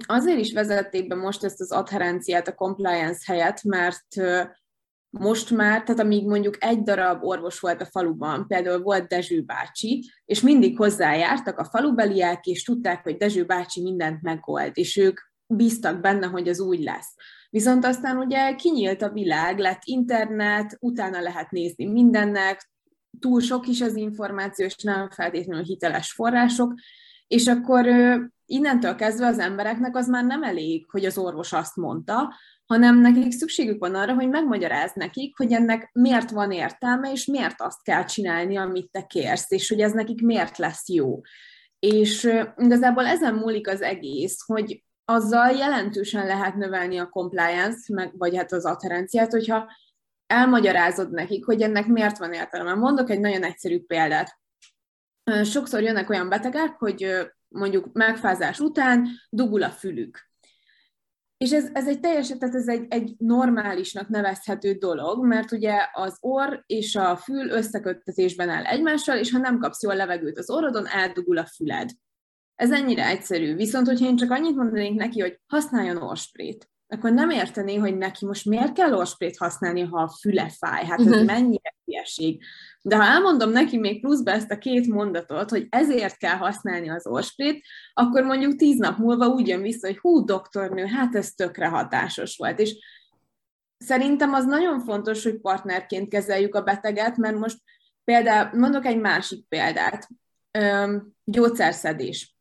Azért 0.05 0.39
is 0.39 0.53
vezették 0.53 1.07
be 1.07 1.15
most 1.15 1.43
ezt 1.43 1.61
az 1.61 1.71
adherenciát 1.71 2.47
a 2.47 2.53
compliance 2.53 3.19
helyett, 3.25 3.63
mert 3.63 4.07
most 5.09 5.49
már, 5.49 5.83
tehát 5.83 6.01
amíg 6.01 6.25
mondjuk 6.25 6.57
egy 6.59 6.81
darab 6.81 7.23
orvos 7.23 7.59
volt 7.59 7.81
a 7.81 7.85
faluban, 7.85 8.47
például 8.47 8.81
volt 8.81 9.07
Dezső 9.07 9.41
bácsi, 9.41 10.11
és 10.25 10.41
mindig 10.41 10.77
hozzájártak 10.77 11.57
a 11.57 11.65
falubeliek, 11.65 12.45
és 12.45 12.63
tudták, 12.63 13.03
hogy 13.03 13.17
Dezső 13.17 13.45
bácsi 13.45 13.81
mindent 13.81 14.21
megold, 14.21 14.71
és 14.73 14.97
ők 14.97 15.19
bíztak 15.47 16.01
benne, 16.01 16.27
hogy 16.27 16.47
az 16.47 16.59
úgy 16.59 16.79
lesz. 16.79 17.13
Viszont 17.49 17.85
aztán 17.85 18.17
ugye 18.17 18.55
kinyílt 18.55 19.01
a 19.01 19.11
világ, 19.11 19.59
lett 19.59 19.81
internet, 19.83 20.77
utána 20.79 21.19
lehet 21.19 21.51
nézni 21.51 21.85
mindennek, 21.85 22.69
túl 23.19 23.41
sok 23.41 23.67
is 23.67 23.81
az 23.81 23.95
információ, 23.95 24.65
és 24.65 24.75
nem 24.75 25.09
feltétlenül 25.09 25.63
hiteles 25.63 26.11
források, 26.11 26.73
és 27.27 27.47
akkor 27.47 27.85
innentől 28.45 28.95
kezdve 28.95 29.25
az 29.27 29.39
embereknek 29.39 29.95
az 29.95 30.07
már 30.07 30.25
nem 30.25 30.43
elég, 30.43 30.89
hogy 30.89 31.05
az 31.05 31.17
orvos 31.17 31.53
azt 31.53 31.75
mondta, 31.75 32.33
hanem 32.65 33.01
nekik 33.01 33.31
szükségük 33.31 33.79
van 33.79 33.95
arra, 33.95 34.13
hogy 34.13 34.29
megmagyaráz 34.29 34.91
nekik, 34.93 35.37
hogy 35.37 35.51
ennek 35.51 35.89
miért 35.93 36.31
van 36.31 36.51
értelme, 36.51 37.11
és 37.11 37.25
miért 37.25 37.61
azt 37.61 37.83
kell 37.83 38.03
csinálni, 38.05 38.57
amit 38.57 38.91
te 38.91 39.05
kérsz, 39.05 39.51
és 39.51 39.69
hogy 39.69 39.79
ez 39.79 39.91
nekik 39.91 40.21
miért 40.21 40.57
lesz 40.57 40.89
jó. 40.89 41.21
És 41.79 42.29
igazából 42.57 43.05
ezen 43.05 43.33
múlik 43.33 43.67
az 43.67 43.81
egész, 43.81 44.37
hogy 44.45 44.83
azzal 45.05 45.51
jelentősen 45.51 46.25
lehet 46.25 46.55
növelni 46.55 46.97
a 46.97 47.09
compliance, 47.09 47.93
meg, 47.93 48.17
vagy 48.17 48.37
hát 48.37 48.51
az 48.51 48.65
adherenciát, 48.65 49.31
hogyha 49.31 49.71
elmagyarázod 50.31 51.11
nekik, 51.11 51.45
hogy 51.45 51.61
ennek 51.61 51.87
miért 51.87 52.17
van 52.17 52.33
értelme. 52.33 52.73
Mondok 52.73 53.09
egy 53.09 53.19
nagyon 53.19 53.43
egyszerű 53.43 53.83
példát. 53.83 54.39
Sokszor 55.43 55.81
jönnek 55.81 56.09
olyan 56.09 56.29
betegek, 56.29 56.75
hogy 56.77 57.29
mondjuk 57.47 57.93
megfázás 57.93 58.59
után 58.59 59.07
dugul 59.29 59.63
a 59.63 59.69
fülük. 59.69 60.29
És 61.37 61.51
ez, 61.51 61.69
ez 61.73 61.87
egy 61.87 61.99
teljesen, 61.99 62.39
tehát 62.39 62.55
ez 62.55 62.67
egy, 62.67 62.85
egy 62.89 63.15
normálisnak 63.17 64.07
nevezhető 64.07 64.73
dolog, 64.73 65.25
mert 65.25 65.51
ugye 65.51 65.73
az 65.91 66.17
orr 66.19 66.59
és 66.65 66.95
a 66.95 67.15
fül 67.15 67.49
összeköttetésben 67.49 68.49
áll 68.49 68.63
egymással, 68.63 69.17
és 69.17 69.31
ha 69.31 69.37
nem 69.37 69.59
kapsz 69.59 69.83
jól 69.83 69.95
levegőt 69.95 70.37
az 70.37 70.49
orrodon, 70.49 70.87
eldugul 70.87 71.37
a 71.37 71.45
füled. 71.45 71.89
Ez 72.55 72.71
ennyire 72.71 73.05
egyszerű. 73.05 73.55
Viszont, 73.55 73.87
hogyha 73.87 74.05
én 74.05 74.15
csak 74.15 74.31
annyit 74.31 74.55
mondanék 74.55 74.93
neki, 74.93 75.19
hogy 75.19 75.39
használjon 75.47 75.97
orsprét, 75.97 76.70
akkor 76.91 77.11
nem 77.11 77.29
értené, 77.29 77.75
hogy 77.75 77.97
neki 77.97 78.25
most 78.25 78.45
miért 78.45 78.73
kell 78.73 78.93
orsprét 78.93 79.37
használni, 79.37 79.81
ha 79.81 80.01
a 80.01 80.09
füle 80.19 80.49
fáj. 80.49 80.85
Hát 80.85 80.99
ez 80.99 81.05
uh-huh. 81.05 81.25
mennyire 81.25 81.75
hülyeség. 81.85 82.43
De 82.81 82.95
ha 82.95 83.03
elmondom 83.03 83.49
neki 83.49 83.77
még 83.77 84.01
pluszba 84.01 84.31
ezt 84.31 84.51
a 84.51 84.57
két 84.57 84.87
mondatot, 84.87 85.49
hogy 85.49 85.67
ezért 85.69 86.17
kell 86.17 86.35
használni 86.35 86.89
az 86.89 87.07
orsprét, 87.07 87.63
akkor 87.93 88.23
mondjuk 88.23 88.55
tíz 88.55 88.77
nap 88.77 88.97
múlva 88.97 89.27
úgy 89.27 89.47
jön 89.47 89.61
vissza, 89.61 89.87
hogy 89.87 89.97
hú, 89.97 90.25
doktornő, 90.25 90.85
hát 90.85 91.15
ez 91.15 91.31
tökre 91.31 91.67
hatásos 91.67 92.37
volt. 92.37 92.59
És 92.59 92.75
szerintem 93.77 94.33
az 94.33 94.45
nagyon 94.45 94.79
fontos, 94.79 95.23
hogy 95.23 95.39
partnerként 95.39 96.09
kezeljük 96.09 96.55
a 96.55 96.61
beteget, 96.61 97.17
mert 97.17 97.37
most 97.37 97.57
például, 98.03 98.59
mondok 98.59 98.85
egy 98.85 98.99
másik 98.99 99.45
példát, 99.47 100.07
gyógyszerszedés 101.23 102.35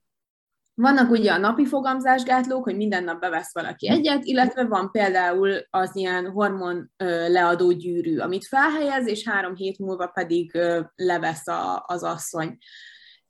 vannak 0.81 1.11
ugye 1.11 1.33
a 1.33 1.39
napi 1.39 1.65
fogamzásgátlók, 1.65 2.65
hogy 2.65 2.77
minden 2.77 3.05
nap 3.05 3.21
bevesz 3.21 3.55
valaki 3.55 3.89
egyet, 3.89 4.25
illetve 4.25 4.65
van 4.65 4.91
például 4.91 5.53
az 5.71 5.91
ilyen 5.93 6.31
hormon 6.31 6.91
leadó 7.29 7.73
gyűrű, 7.73 8.19
amit 8.19 8.47
felhelyez, 8.47 9.07
és 9.07 9.29
három 9.29 9.55
hét 9.55 9.79
múlva 9.79 10.07
pedig 10.07 10.59
levesz 10.95 11.47
a, 11.49 11.85
az 11.87 12.03
asszony. 12.03 12.59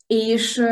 És 0.06 0.62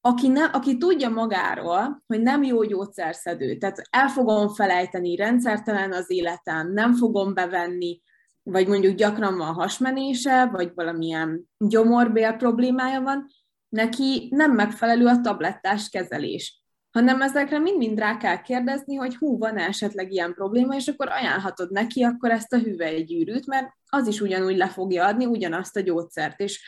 aki, 0.00 0.28
ne, 0.28 0.44
aki 0.44 0.76
tudja 0.76 1.08
magáról, 1.08 2.02
hogy 2.06 2.20
nem 2.20 2.42
jó 2.42 2.62
gyógyszerszedő, 2.62 3.56
tehát 3.56 3.82
el 3.90 4.08
fogom 4.08 4.48
felejteni, 4.48 5.16
rendszertelen 5.16 5.92
az 5.92 6.10
életem, 6.10 6.72
nem 6.72 6.94
fogom 6.94 7.34
bevenni, 7.34 8.00
vagy 8.42 8.68
mondjuk 8.68 8.94
gyakran 8.94 9.36
van 9.36 9.54
hasmenése, 9.54 10.46
vagy 10.46 10.72
valamilyen 10.74 11.48
gyomorbél 11.58 12.32
problémája 12.32 13.00
van, 13.00 13.26
neki 13.70 14.28
nem 14.30 14.52
megfelelő 14.52 15.06
a 15.06 15.20
tablettás 15.20 15.88
kezelés. 15.88 16.58
hanem 16.90 17.22
ezekre 17.22 17.58
mind-mind 17.58 17.98
rá 17.98 18.16
kell 18.16 18.42
kérdezni, 18.42 18.94
hogy 18.94 19.16
hú, 19.16 19.38
van 19.38 19.58
-e 19.58 19.66
esetleg 19.66 20.12
ilyen 20.12 20.34
probléma, 20.34 20.74
és 20.74 20.88
akkor 20.88 21.08
ajánlhatod 21.08 21.70
neki 21.70 22.02
akkor 22.02 22.30
ezt 22.30 22.52
a 22.52 22.58
hüvelygyűrűt, 22.58 23.46
mert 23.46 23.72
az 23.86 24.06
is 24.06 24.20
ugyanúgy 24.20 24.56
le 24.56 24.68
fogja 24.68 25.06
adni 25.06 25.26
ugyanazt 25.26 25.76
a 25.76 25.80
gyógyszert. 25.80 26.40
És 26.40 26.62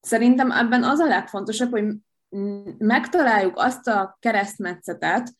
szerintem 0.00 0.50
ebben 0.50 0.84
az 0.84 0.98
a 0.98 1.06
legfontosabb, 1.06 1.70
hogy 1.70 1.84
megtaláljuk 2.78 3.56
azt 3.56 3.88
a 3.88 4.16
keresztmetszetet, 4.20 5.32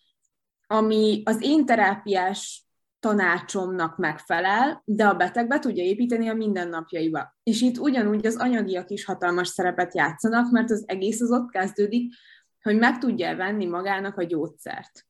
ami 0.66 1.22
az 1.24 1.42
én 1.42 1.66
terápiás 1.66 2.63
tanácsomnak 3.04 3.96
megfelel, 3.96 4.82
de 4.84 5.06
a 5.06 5.14
beteg 5.14 5.48
be 5.48 5.58
tudja 5.58 5.84
építeni 5.84 6.28
a 6.28 6.34
mindennapjaiba. 6.34 7.36
És 7.42 7.60
itt 7.60 7.78
ugyanúgy 7.78 8.26
az 8.26 8.36
anyagiak 8.36 8.90
is 8.90 9.04
hatalmas 9.04 9.48
szerepet 9.48 9.94
játszanak, 9.94 10.50
mert 10.50 10.70
az 10.70 10.84
egész 10.86 11.20
az 11.20 11.30
ott 11.30 11.50
kezdődik, 11.50 12.14
hogy 12.62 12.78
meg 12.78 12.98
tudja 12.98 13.36
venni 13.36 13.66
magának 13.66 14.18
a 14.18 14.22
gyógyszert. 14.22 15.06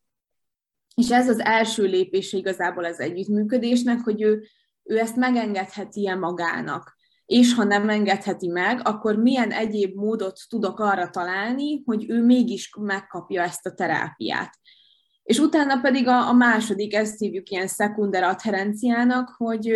És 0.95 1.11
ez 1.11 1.29
az 1.29 1.41
első 1.41 1.85
lépése 1.85 2.37
igazából 2.37 2.85
az 2.85 3.01
együttműködésnek, 3.01 4.01
hogy 4.01 4.23
ő, 4.23 4.43
ő 4.83 4.99
ezt 4.99 5.17
megengedheti-e 5.17 6.15
magának. 6.15 6.97
És 7.27 7.55
ha 7.55 7.65
nem 7.65 7.89
engedheti 7.89 8.49
meg, 8.49 8.81
akkor 8.83 9.17
milyen 9.17 9.51
egyéb 9.51 9.95
módot 9.97 10.41
tudok 10.49 10.81
arra 10.81 11.11
találni, 11.11 11.83
hogy 11.85 12.11
ő 12.11 12.25
mégis 12.25 12.71
megkapja 12.81 13.43
ezt 13.43 13.67
a 13.67 13.75
terápiát. 13.75 14.59
És 15.25 15.39
utána 15.39 15.81
pedig 15.81 16.09
a, 16.09 16.29
a 16.29 16.33
második, 16.33 16.95
ezt 16.95 17.19
hívjuk 17.19 17.51
ilyen 17.51 17.67
szekunder 17.67 18.23
adherenciának, 18.23 19.35
hogy 19.37 19.73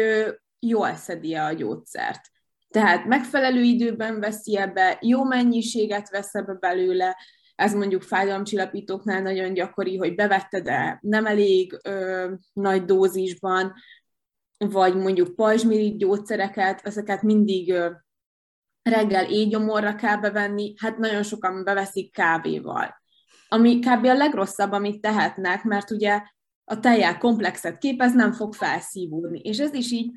jól 0.58 0.94
szedi 0.94 1.34
a 1.34 1.52
gyógyszert. 1.52 2.20
Tehát 2.68 3.04
megfelelő 3.04 3.62
időben 3.62 4.20
veszi 4.20 4.56
ebbe, 4.56 4.98
jó 5.00 5.24
mennyiséget 5.24 6.10
vesz 6.10 6.34
ebbe 6.34 6.52
belőle, 6.52 7.16
ez 7.54 7.74
mondjuk 7.74 8.02
fájdalomcsillapítóknál 8.02 9.22
nagyon 9.22 9.54
gyakori, 9.54 9.96
hogy 9.96 10.14
bevette, 10.14 10.60
de 10.60 10.98
nem 11.02 11.26
elég 11.26 11.78
ö, 11.84 12.32
nagy 12.52 12.84
dózisban, 12.84 13.72
vagy 14.58 14.96
mondjuk 14.96 15.34
pajzsmirit 15.34 15.98
gyógyszereket, 15.98 16.80
ezeket 16.86 17.22
mindig 17.22 17.72
ö, 17.72 17.90
reggel 18.82 19.30
éjgyomorra 19.30 19.94
kell 19.94 20.16
bevenni, 20.16 20.74
hát 20.76 20.98
nagyon 20.98 21.22
sokan 21.22 21.64
beveszik 21.64 22.12
kávéval. 22.12 23.02
Ami 23.48 23.78
kb. 23.78 24.04
a 24.04 24.14
legrosszabb, 24.14 24.72
amit 24.72 25.00
tehetnek, 25.00 25.64
mert 25.64 25.90
ugye 25.90 26.22
a 26.64 26.80
tejjel 26.80 27.18
komplexet 27.18 27.78
képez, 27.78 28.12
nem 28.12 28.32
fog 28.32 28.54
felszívódni. 28.54 29.38
És 29.38 29.58
ez 29.58 29.74
is 29.74 29.90
így 29.90 30.10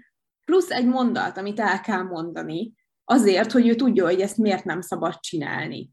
plusz 0.45 0.69
egy 0.69 0.85
mondat, 0.85 1.37
amit 1.37 1.59
el 1.59 1.81
kell 1.81 2.01
mondani, 2.01 2.73
azért, 3.05 3.51
hogy 3.51 3.67
ő 3.67 3.75
tudja, 3.75 4.05
hogy 4.05 4.21
ezt 4.21 4.37
miért 4.37 4.63
nem 4.63 4.81
szabad 4.81 5.19
csinálni. 5.19 5.89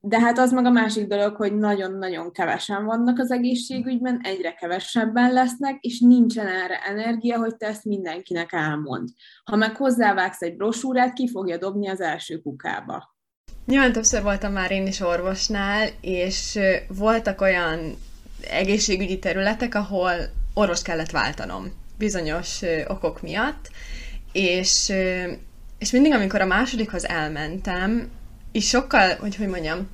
De 0.00 0.20
hát 0.20 0.38
az 0.38 0.52
meg 0.52 0.64
a 0.64 0.70
másik 0.70 1.06
dolog, 1.06 1.36
hogy 1.36 1.54
nagyon-nagyon 1.54 2.32
kevesen 2.32 2.84
vannak 2.84 3.18
az 3.18 3.30
egészségügyben, 3.30 4.20
egyre 4.22 4.54
kevesebben 4.54 5.32
lesznek, 5.32 5.78
és 5.80 6.00
nincsen 6.00 6.46
erre 6.46 6.78
energia, 6.78 7.38
hogy 7.38 7.56
te 7.56 7.66
ezt 7.66 7.84
mindenkinek 7.84 8.52
elmond. 8.52 9.08
Ha 9.44 9.56
meg 9.56 9.76
hozzávágsz 9.76 10.42
egy 10.42 10.56
brosúrát, 10.56 11.12
ki 11.12 11.28
fogja 11.28 11.58
dobni 11.58 11.88
az 11.88 12.00
első 12.00 12.38
kukába. 12.38 13.13
Nyilván 13.66 13.92
többször 13.92 14.22
voltam 14.22 14.52
már 14.52 14.70
én 14.70 14.86
is 14.86 15.00
orvosnál, 15.00 15.88
és 16.00 16.58
voltak 16.88 17.40
olyan 17.40 17.98
egészségügyi 18.50 19.18
területek, 19.18 19.74
ahol 19.74 20.12
orvos 20.54 20.82
kellett 20.82 21.10
váltanom 21.10 21.72
bizonyos 21.98 22.60
okok 22.86 23.22
miatt, 23.22 23.70
és, 24.32 24.92
és 25.78 25.90
mindig, 25.90 26.12
amikor 26.12 26.40
a 26.40 26.46
másodikhoz 26.46 27.08
elmentem, 27.08 28.10
és 28.52 28.68
sokkal, 28.68 29.16
hogy 29.16 29.36
hogy 29.36 29.48
mondjam, 29.48 29.88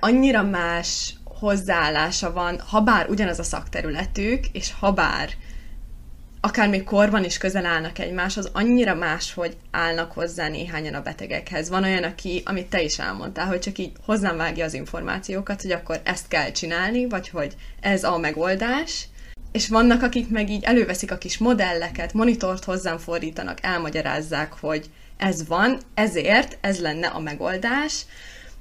annyira 0.00 0.42
más 0.42 1.14
hozzáállása 1.24 2.32
van, 2.32 2.60
ha 2.60 2.80
bár 2.80 3.08
ugyanaz 3.08 3.38
a 3.38 3.42
szakterületük, 3.42 4.46
és 4.52 4.72
ha 4.78 4.92
bár 4.92 5.28
akár 6.46 6.68
még 6.68 6.84
korban 6.84 7.24
is 7.24 7.38
közel 7.38 7.66
állnak 7.66 7.98
egymáshoz, 7.98 8.50
annyira 8.52 8.94
más, 8.94 9.34
hogy 9.34 9.56
állnak 9.70 10.12
hozzá 10.12 10.48
néhányan 10.48 10.94
a 10.94 11.02
betegekhez. 11.02 11.68
Van 11.68 11.82
olyan, 11.82 12.02
aki, 12.02 12.42
amit 12.44 12.66
te 12.66 12.82
is 12.82 12.98
elmondtál, 12.98 13.46
hogy 13.46 13.58
csak 13.58 13.78
így 13.78 13.92
hozzám 14.04 14.36
vágja 14.36 14.64
az 14.64 14.74
információkat, 14.74 15.62
hogy 15.62 15.70
akkor 15.72 16.00
ezt 16.04 16.28
kell 16.28 16.50
csinálni, 16.50 17.08
vagy 17.08 17.28
hogy 17.28 17.56
ez 17.80 18.04
a 18.04 18.18
megoldás, 18.18 19.08
és 19.52 19.68
vannak, 19.68 20.02
akik 20.02 20.28
meg 20.30 20.50
így 20.50 20.64
előveszik 20.64 21.10
a 21.10 21.18
kis 21.18 21.38
modelleket, 21.38 22.12
monitort 22.12 22.64
hozzám 22.64 22.98
fordítanak, 22.98 23.58
elmagyarázzák, 23.62 24.52
hogy 24.60 24.90
ez 25.16 25.46
van, 25.46 25.78
ezért 25.94 26.58
ez 26.60 26.80
lenne 26.80 27.06
a 27.06 27.20
megoldás. 27.20 28.04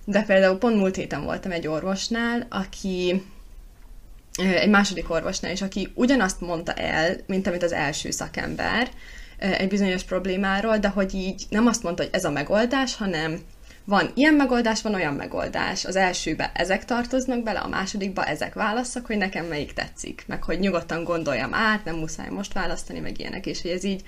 De 0.06 0.21
például 0.21 0.58
pont 0.58 0.78
múlt 0.78 0.95
héten 0.95 1.24
voltam 1.24 1.52
egy 1.52 1.67
orvosnál, 1.67 2.48
aki 2.50 3.24
egy 4.38 4.69
második 4.69 5.10
orvosnál 5.10 5.52
is, 5.52 5.62
aki 5.62 5.91
ugyanazt 5.93 6.41
mondta 6.41 6.74
el, 6.74 7.15
mint 7.28 7.48
amit 7.48 7.63
az 7.63 7.71
első 7.71 8.12
szakember 8.12 8.89
egy 9.38 9.67
bizonyos 9.67 10.04
problémáról, 10.04 10.78
de 10.78 10.88
hogy 10.88 11.13
így 11.13 11.45
nem 11.50 11.67
azt 11.67 11.84
mondta, 11.84 12.04
hogy 12.04 12.13
ez 12.13 12.26
a 12.26 12.32
megoldás, 12.32 12.95
hanem 12.95 13.39
van 13.86 14.12
ilyen 14.13 14.34
megoldás, 14.34 14.82
van 14.82 14.93
olyan 14.93 15.13
megoldás. 15.13 15.86
Az 15.86 15.95
elsőbe 15.95 16.52
ezek 16.54 16.86
tartoznak 16.86 17.43
bele, 17.43 17.60
a 17.60 17.67
másodikba 17.67 18.26
ezek 18.26 18.54
válaszok, 18.54 19.06
hogy 19.06 19.17
nekem 19.17 19.45
melyik 19.45 19.74
tetszik, 19.74 20.24
meg 20.28 20.43
hogy 20.43 20.60
nyugodtan 20.60 21.04
gondoljam 21.04 21.54
át, 21.54 21.86
nem 21.86 21.95
muszáj 21.95 22.30
most 22.30 22.54
választani, 22.54 23.00
meg 23.00 23.19
ilyenek, 23.19 23.45
és 23.45 23.62
hogy 23.62 23.71
ez 23.71 23.84
így 23.84 24.04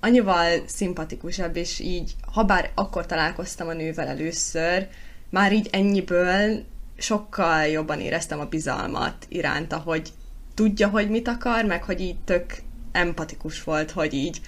annyival 0.00 0.62
szimpatikusabb, 0.66 1.56
és 1.56 1.78
így, 1.78 2.14
ha 2.32 2.44
bár 2.44 2.70
akkor 2.74 3.06
találkoztam 3.06 3.68
a 3.68 3.72
nővel 3.72 4.06
először, 4.06 4.86
már 5.30 5.52
így 5.52 5.68
ennyiből 5.72 6.64
sokkal 6.98 7.66
jobban 7.66 8.00
éreztem 8.00 8.40
a 8.40 8.44
bizalmat 8.44 9.26
iránta, 9.28 9.76
hogy 9.76 10.12
tudja, 10.54 10.88
hogy 10.88 11.10
mit 11.10 11.28
akar, 11.28 11.64
meg 11.64 11.82
hogy 11.82 12.00
így 12.00 12.20
tök 12.24 12.44
empatikus 12.92 13.64
volt, 13.64 13.90
hogy 13.90 14.14
így 14.14 14.40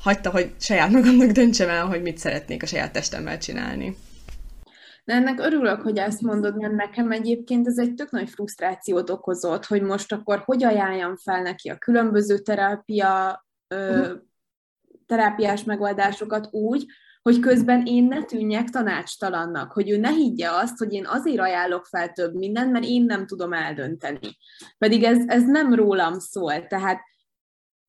hagyta, 0.00 0.30
hogy 0.30 0.54
saját 0.58 0.90
magamnak 0.90 1.30
döntsem 1.30 1.68
el, 1.68 1.86
hogy 1.86 2.02
mit 2.02 2.18
szeretnék 2.18 2.62
a 2.62 2.66
saját 2.66 2.92
testemmel 2.92 3.38
csinálni. 3.38 3.96
De 5.04 5.14
ennek 5.14 5.40
örülök, 5.40 5.80
hogy 5.80 5.98
ezt 5.98 6.20
mondod, 6.20 6.56
mert 6.56 6.74
nekem 6.74 7.10
egyébként 7.10 7.66
ez 7.66 7.78
egy 7.78 7.94
tök 7.94 8.10
nagy 8.10 8.30
frusztrációt 8.30 9.10
okozott, 9.10 9.64
hogy 9.64 9.82
most 9.82 10.12
akkor 10.12 10.42
hogy 10.44 10.64
ajánljam 10.64 11.16
fel 11.16 11.42
neki 11.42 11.68
a 11.68 11.78
különböző 11.78 12.38
terápia, 12.38 13.44
ö, 13.68 13.96
mhm. 13.96 14.12
terápiás 15.06 15.64
megoldásokat 15.64 16.48
úgy, 16.50 16.86
hogy 17.24 17.40
közben 17.40 17.86
én 17.86 18.04
ne 18.04 18.22
tűnjek 18.22 18.68
tanácstalannak, 18.68 19.72
hogy 19.72 19.90
ő 19.90 19.96
ne 19.96 20.10
higgye 20.10 20.50
azt, 20.50 20.78
hogy 20.78 20.92
én 20.92 21.06
azért 21.06 21.38
ajánlok 21.38 21.86
fel 21.86 22.12
több 22.12 22.34
mindent, 22.34 22.72
mert 22.72 22.84
én 22.84 23.04
nem 23.04 23.26
tudom 23.26 23.52
eldönteni. 23.52 24.36
Pedig 24.78 25.02
ez, 25.02 25.18
ez 25.26 25.44
nem 25.44 25.74
rólam 25.74 26.18
szól, 26.18 26.66
tehát 26.66 27.00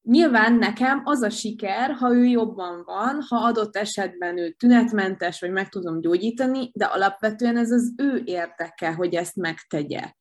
Nyilván 0.02 0.54
nekem 0.54 1.02
az 1.04 1.22
a 1.22 1.30
siker, 1.30 1.92
ha 1.92 2.14
ő 2.14 2.26
jobban 2.26 2.84
van, 2.84 3.22
ha 3.30 3.36
adott 3.36 3.76
esetben 3.76 4.38
ő 4.38 4.50
tünetmentes, 4.50 5.40
vagy 5.40 5.52
meg 5.52 5.70
tudom 5.70 6.02
gyógyítani, 6.02 6.72
de 6.74 6.86
alapvetően 6.86 7.58
ez 7.58 7.72
az 7.72 7.94
ő 7.98 8.22
érdeke, 8.26 8.94
hogy 8.94 9.16
ezt 9.16 9.36
megtegye. 9.36 10.12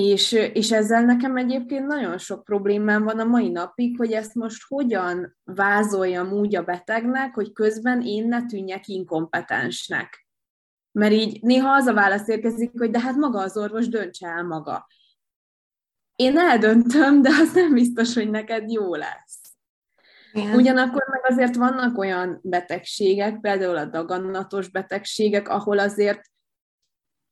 És, 0.00 0.32
és 0.32 0.72
ezzel 0.72 1.04
nekem 1.04 1.36
egyébként 1.36 1.86
nagyon 1.86 2.18
sok 2.18 2.44
problémám 2.44 3.04
van 3.04 3.18
a 3.18 3.24
mai 3.24 3.48
napig, 3.48 3.96
hogy 3.96 4.12
ezt 4.12 4.34
most 4.34 4.62
hogyan 4.68 5.36
vázoljam 5.44 6.32
úgy 6.32 6.56
a 6.56 6.62
betegnek, 6.62 7.34
hogy 7.34 7.52
közben 7.52 8.02
én 8.02 8.28
ne 8.28 8.46
tűnjek 8.46 8.88
inkompetensnek. 8.88 10.26
Mert 10.92 11.12
így 11.12 11.42
néha 11.42 11.72
az 11.72 11.86
a 11.86 11.94
válasz 11.94 12.28
érkezik, 12.28 12.70
hogy 12.78 12.90
de 12.90 13.00
hát 13.00 13.16
maga 13.16 13.40
az 13.40 13.56
orvos 13.56 13.88
döntse 13.88 14.28
el 14.28 14.42
maga. 14.42 14.86
Én 16.16 16.38
eldöntöm, 16.38 17.22
de 17.22 17.28
az 17.28 17.54
nem 17.54 17.72
biztos, 17.72 18.14
hogy 18.14 18.30
neked 18.30 18.70
jó 18.70 18.94
lesz. 18.94 19.40
Igen. 20.32 20.54
Ugyanakkor 20.54 21.04
meg 21.10 21.30
azért 21.30 21.56
vannak 21.56 21.98
olyan 21.98 22.40
betegségek, 22.42 23.40
például 23.40 23.76
a 23.76 23.84
daganatos 23.84 24.68
betegségek, 24.68 25.48
ahol 25.48 25.78
azért 25.78 26.20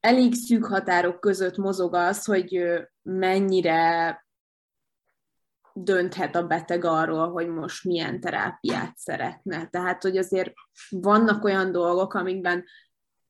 elég 0.01 0.35
szűk 0.35 0.65
határok 0.65 1.21
között 1.21 1.57
mozog 1.57 1.95
az, 1.95 2.25
hogy 2.25 2.63
mennyire 3.03 4.27
dönthet 5.75 6.37
a 6.37 6.47
beteg 6.47 6.85
arról, 6.85 7.31
hogy 7.31 7.49
most 7.49 7.85
milyen 7.85 8.21
terápiát 8.21 8.97
szeretne. 8.97 9.67
Tehát, 9.67 10.03
hogy 10.03 10.17
azért 10.17 10.53
vannak 10.91 11.45
olyan 11.45 11.73
dolgok, 11.73 12.15
amikben 12.15 12.65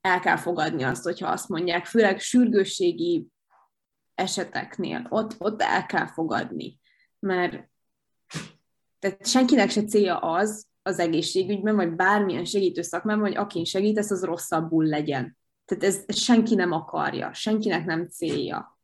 el 0.01 0.21
kell 0.21 0.37
fogadni 0.37 0.83
azt, 0.83 1.03
hogyha 1.03 1.29
azt 1.29 1.49
mondják, 1.49 1.85
főleg 1.85 2.21
sürgősségi 2.21 3.27
eseteknél, 4.15 5.07
ott, 5.09 5.35
ott 5.39 5.63
el 5.63 5.87
kell 5.87 6.07
fogadni. 6.07 6.81
Mert 7.19 7.69
tehát 8.99 9.27
senkinek 9.27 9.71
se 9.71 9.85
célja 9.85 10.19
az 10.19 10.67
az 10.83 10.99
egészségügyben, 10.99 11.77
vagy 11.77 11.93
bármilyen 11.93 12.45
segítő 12.45 12.83
szakmában, 12.83 13.23
hogy 13.23 13.37
akin 13.37 13.65
segítesz, 13.65 14.11
az 14.11 14.25
rosszabbul 14.25 14.85
legyen. 14.85 15.39
Tehát 15.67 15.85
ez, 15.85 16.19
senki 16.19 16.55
nem 16.55 16.73
akarja, 16.73 17.31
senkinek 17.35 17.85
nem 17.85 18.09
célja. 18.09 18.79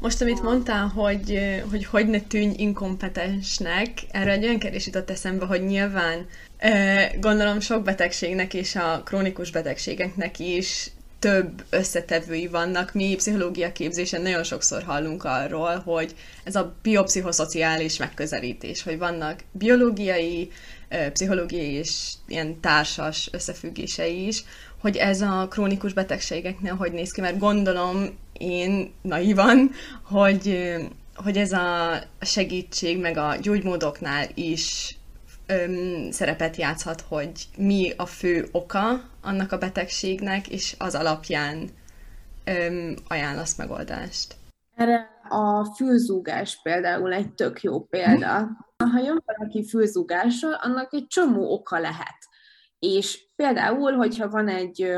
Most, 0.00 0.20
amit 0.20 0.42
mondtál, 0.42 0.86
hogy, 0.86 1.60
hogy 1.70 1.84
hogy 1.84 2.06
ne 2.06 2.20
tűnj 2.20 2.54
inkompetensnek, 2.56 3.88
erre 4.10 4.30
egy 4.30 4.44
olyan 4.44 4.58
kérdés 4.58 4.86
jutott 4.86 5.10
eszembe, 5.10 5.44
hogy 5.44 5.64
nyilván 5.64 6.26
gondolom 7.20 7.60
sok 7.60 7.82
betegségnek 7.82 8.54
és 8.54 8.76
a 8.76 9.02
krónikus 9.04 9.50
betegségeknek 9.50 10.38
is 10.38 10.90
több 11.18 11.64
összetevői 11.70 12.46
vannak. 12.46 12.92
Mi 12.92 13.14
pszichológia 13.14 13.72
képzésen 13.72 14.22
nagyon 14.22 14.44
sokszor 14.44 14.82
hallunk 14.82 15.24
arról, 15.24 15.78
hogy 15.78 16.14
ez 16.44 16.56
a 16.56 16.76
biopszichoszociális 16.82 17.96
megközelítés, 17.96 18.82
hogy 18.82 18.98
vannak 18.98 19.40
biológiai, 19.52 20.50
pszichológiai 21.12 21.72
és 21.72 22.12
ilyen 22.26 22.60
társas 22.60 23.28
összefüggései 23.32 24.26
is, 24.26 24.44
hogy 24.86 24.96
ez 24.96 25.20
a 25.20 25.46
krónikus 25.48 25.92
betegségeknél 25.92 26.74
hogy 26.74 26.92
néz 26.92 27.10
ki, 27.10 27.20
mert 27.20 27.38
gondolom 27.38 28.18
én 28.32 28.92
naivan, 29.02 29.70
hogy, 30.02 30.74
hogy 31.14 31.36
ez 31.36 31.52
a 31.52 31.98
segítség 32.20 33.00
meg 33.00 33.16
a 33.16 33.36
gyógymódoknál 33.36 34.26
is 34.34 34.96
öm, 35.46 36.10
szerepet 36.10 36.56
játszhat, 36.56 37.00
hogy 37.00 37.30
mi 37.56 37.92
a 37.96 38.06
fő 38.06 38.48
oka 38.52 39.00
annak 39.22 39.52
a 39.52 39.58
betegségnek, 39.58 40.48
és 40.48 40.74
az 40.78 40.94
alapján 40.94 41.68
öm, 42.44 42.96
ajánlasz 43.08 43.56
megoldást. 43.56 44.36
Erre 44.74 45.08
a 45.28 45.64
fülzúgás 45.64 46.60
például 46.62 47.12
egy 47.12 47.32
tök 47.32 47.62
jó 47.62 47.80
példa. 47.80 48.48
Ha 48.92 49.00
jön 49.04 49.22
valaki 49.24 49.68
fülzúgással, 49.68 50.52
annak 50.52 50.94
egy 50.94 51.06
csomó 51.06 51.52
oka 51.52 51.78
lehet. 51.78 52.25
És 52.78 53.28
például, 53.36 53.92
hogyha 53.92 54.28
van 54.28 54.48
egy 54.48 54.92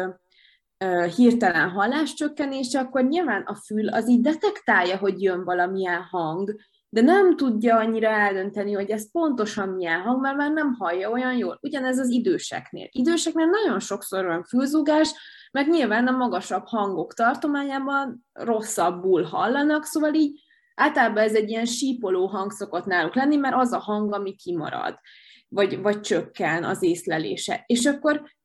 hirtelen 1.17 1.69
halláscsökkenés, 1.69 2.75
akkor 2.75 3.05
nyilván 3.05 3.43
a 3.43 3.55
fül 3.55 3.89
az 3.89 4.09
így 4.09 4.21
detektálja, 4.21 4.97
hogy 4.97 5.23
jön 5.23 5.45
valamilyen 5.45 6.03
hang, 6.03 6.57
de 6.91 7.01
nem 7.01 7.37
tudja 7.37 7.77
annyira 7.77 8.09
eldönteni, 8.09 8.73
hogy 8.73 8.91
ez 8.91 9.11
pontosan 9.11 9.69
milyen 9.69 10.01
hang, 10.01 10.21
mert 10.21 10.37
már 10.37 10.53
nem 10.53 10.75
hallja 10.75 11.11
olyan 11.11 11.37
jól. 11.37 11.59
Ugyanez 11.63 11.99
az 11.99 12.09
időseknél. 12.09 12.89
Időseknél 12.91 13.47
nagyon 13.47 13.81
sokszor 13.81 14.25
van 14.25 14.45
fülzugás, 14.45 15.15
mert 15.53 15.69
nyilván 15.69 16.07
a 16.07 16.17
magasabb 16.17 16.67
hangok 16.67 17.15
tartományában 17.15 18.27
rosszabbul 18.33 19.23
hallanak, 19.23 19.85
szóval 19.85 20.15
így 20.15 20.41
általában 20.75 21.23
ez 21.23 21.35
egy 21.35 21.51
ilyen 21.51 21.65
sípoló 21.65 22.27
hang 22.27 22.53
szokott 22.53 22.85
náluk 22.85 23.15
lenni, 23.15 23.37
mert 23.37 23.55
az 23.55 23.73
a 23.73 23.79
hang, 23.79 24.15
ami 24.15 24.35
kimarad, 24.35 24.99
vagy, 25.49 25.81
vagy 25.81 26.01
csökken 26.01 26.65
az 26.65 26.83
észlelése. 26.83 27.63
És 27.67 27.87
akkor 27.87 28.37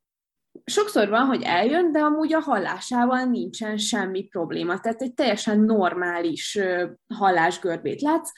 sokszor 0.64 1.08
van, 1.08 1.26
hogy 1.26 1.42
eljön, 1.42 1.92
de 1.92 1.98
amúgy 1.98 2.32
a 2.32 2.40
hallásával 2.40 3.24
nincsen 3.24 3.76
semmi 3.76 4.22
probléma. 4.22 4.80
Tehát 4.80 5.02
egy 5.02 5.14
teljesen 5.14 5.60
normális 5.60 6.58
hallásgörbét 7.14 8.00
látsz, 8.00 8.30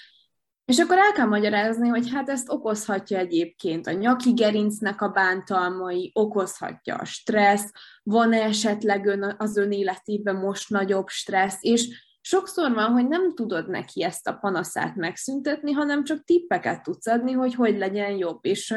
és 0.65 0.79
akkor 0.79 0.99
el 0.99 1.13
kell 1.13 1.27
magyarázni, 1.27 1.89
hogy 1.89 2.11
hát 2.11 2.29
ezt 2.29 2.51
okozhatja 2.51 3.19
egyébként 3.19 3.87
a 3.87 3.93
nyaki 3.93 4.33
gerincnek 4.33 5.01
a 5.01 5.09
bántalmai, 5.09 6.11
okozhatja 6.15 6.95
a 6.95 7.05
stressz, 7.05 7.71
van-e 8.03 8.43
esetleg 8.43 9.07
ön, 9.07 9.35
az 9.39 9.57
ön 9.57 9.73
életében 9.73 10.37
most 10.37 10.71
nagyobb 10.71 11.09
stressz, 11.09 11.59
és 11.61 12.06
sokszor 12.27 12.75
van, 12.75 12.93
hogy 12.93 13.09
nem 13.09 13.35
tudod 13.35 13.69
neki 13.69 14.03
ezt 14.03 14.29
a 14.29 14.37
panaszát 14.37 14.95
megszüntetni, 14.95 15.73
hanem 15.73 16.05
csak 16.05 16.25
tippeket 16.25 16.83
tudsz 16.83 17.07
adni, 17.07 17.33
hogy 17.33 17.55
hogy 17.55 17.77
legyen 17.77 18.11
jobb. 18.11 18.39
És 18.45 18.75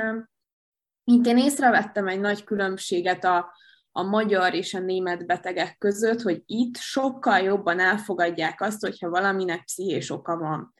mint 1.04 1.26
én 1.26 1.38
észrevettem 1.38 2.08
egy 2.08 2.20
nagy 2.20 2.44
különbséget 2.44 3.24
a, 3.24 3.54
a 3.92 4.04
magyar 4.04 4.54
és 4.54 4.74
a 4.74 4.80
német 4.80 5.26
betegek 5.26 5.78
között, 5.78 6.22
hogy 6.22 6.44
itt 6.46 6.78
sokkal 6.78 7.40
jobban 7.40 7.80
elfogadják 7.80 8.62
azt, 8.62 8.82
hogyha 8.82 9.10
valaminek 9.10 9.64
pszichés 9.64 10.10
oka 10.10 10.38
van. 10.38 10.74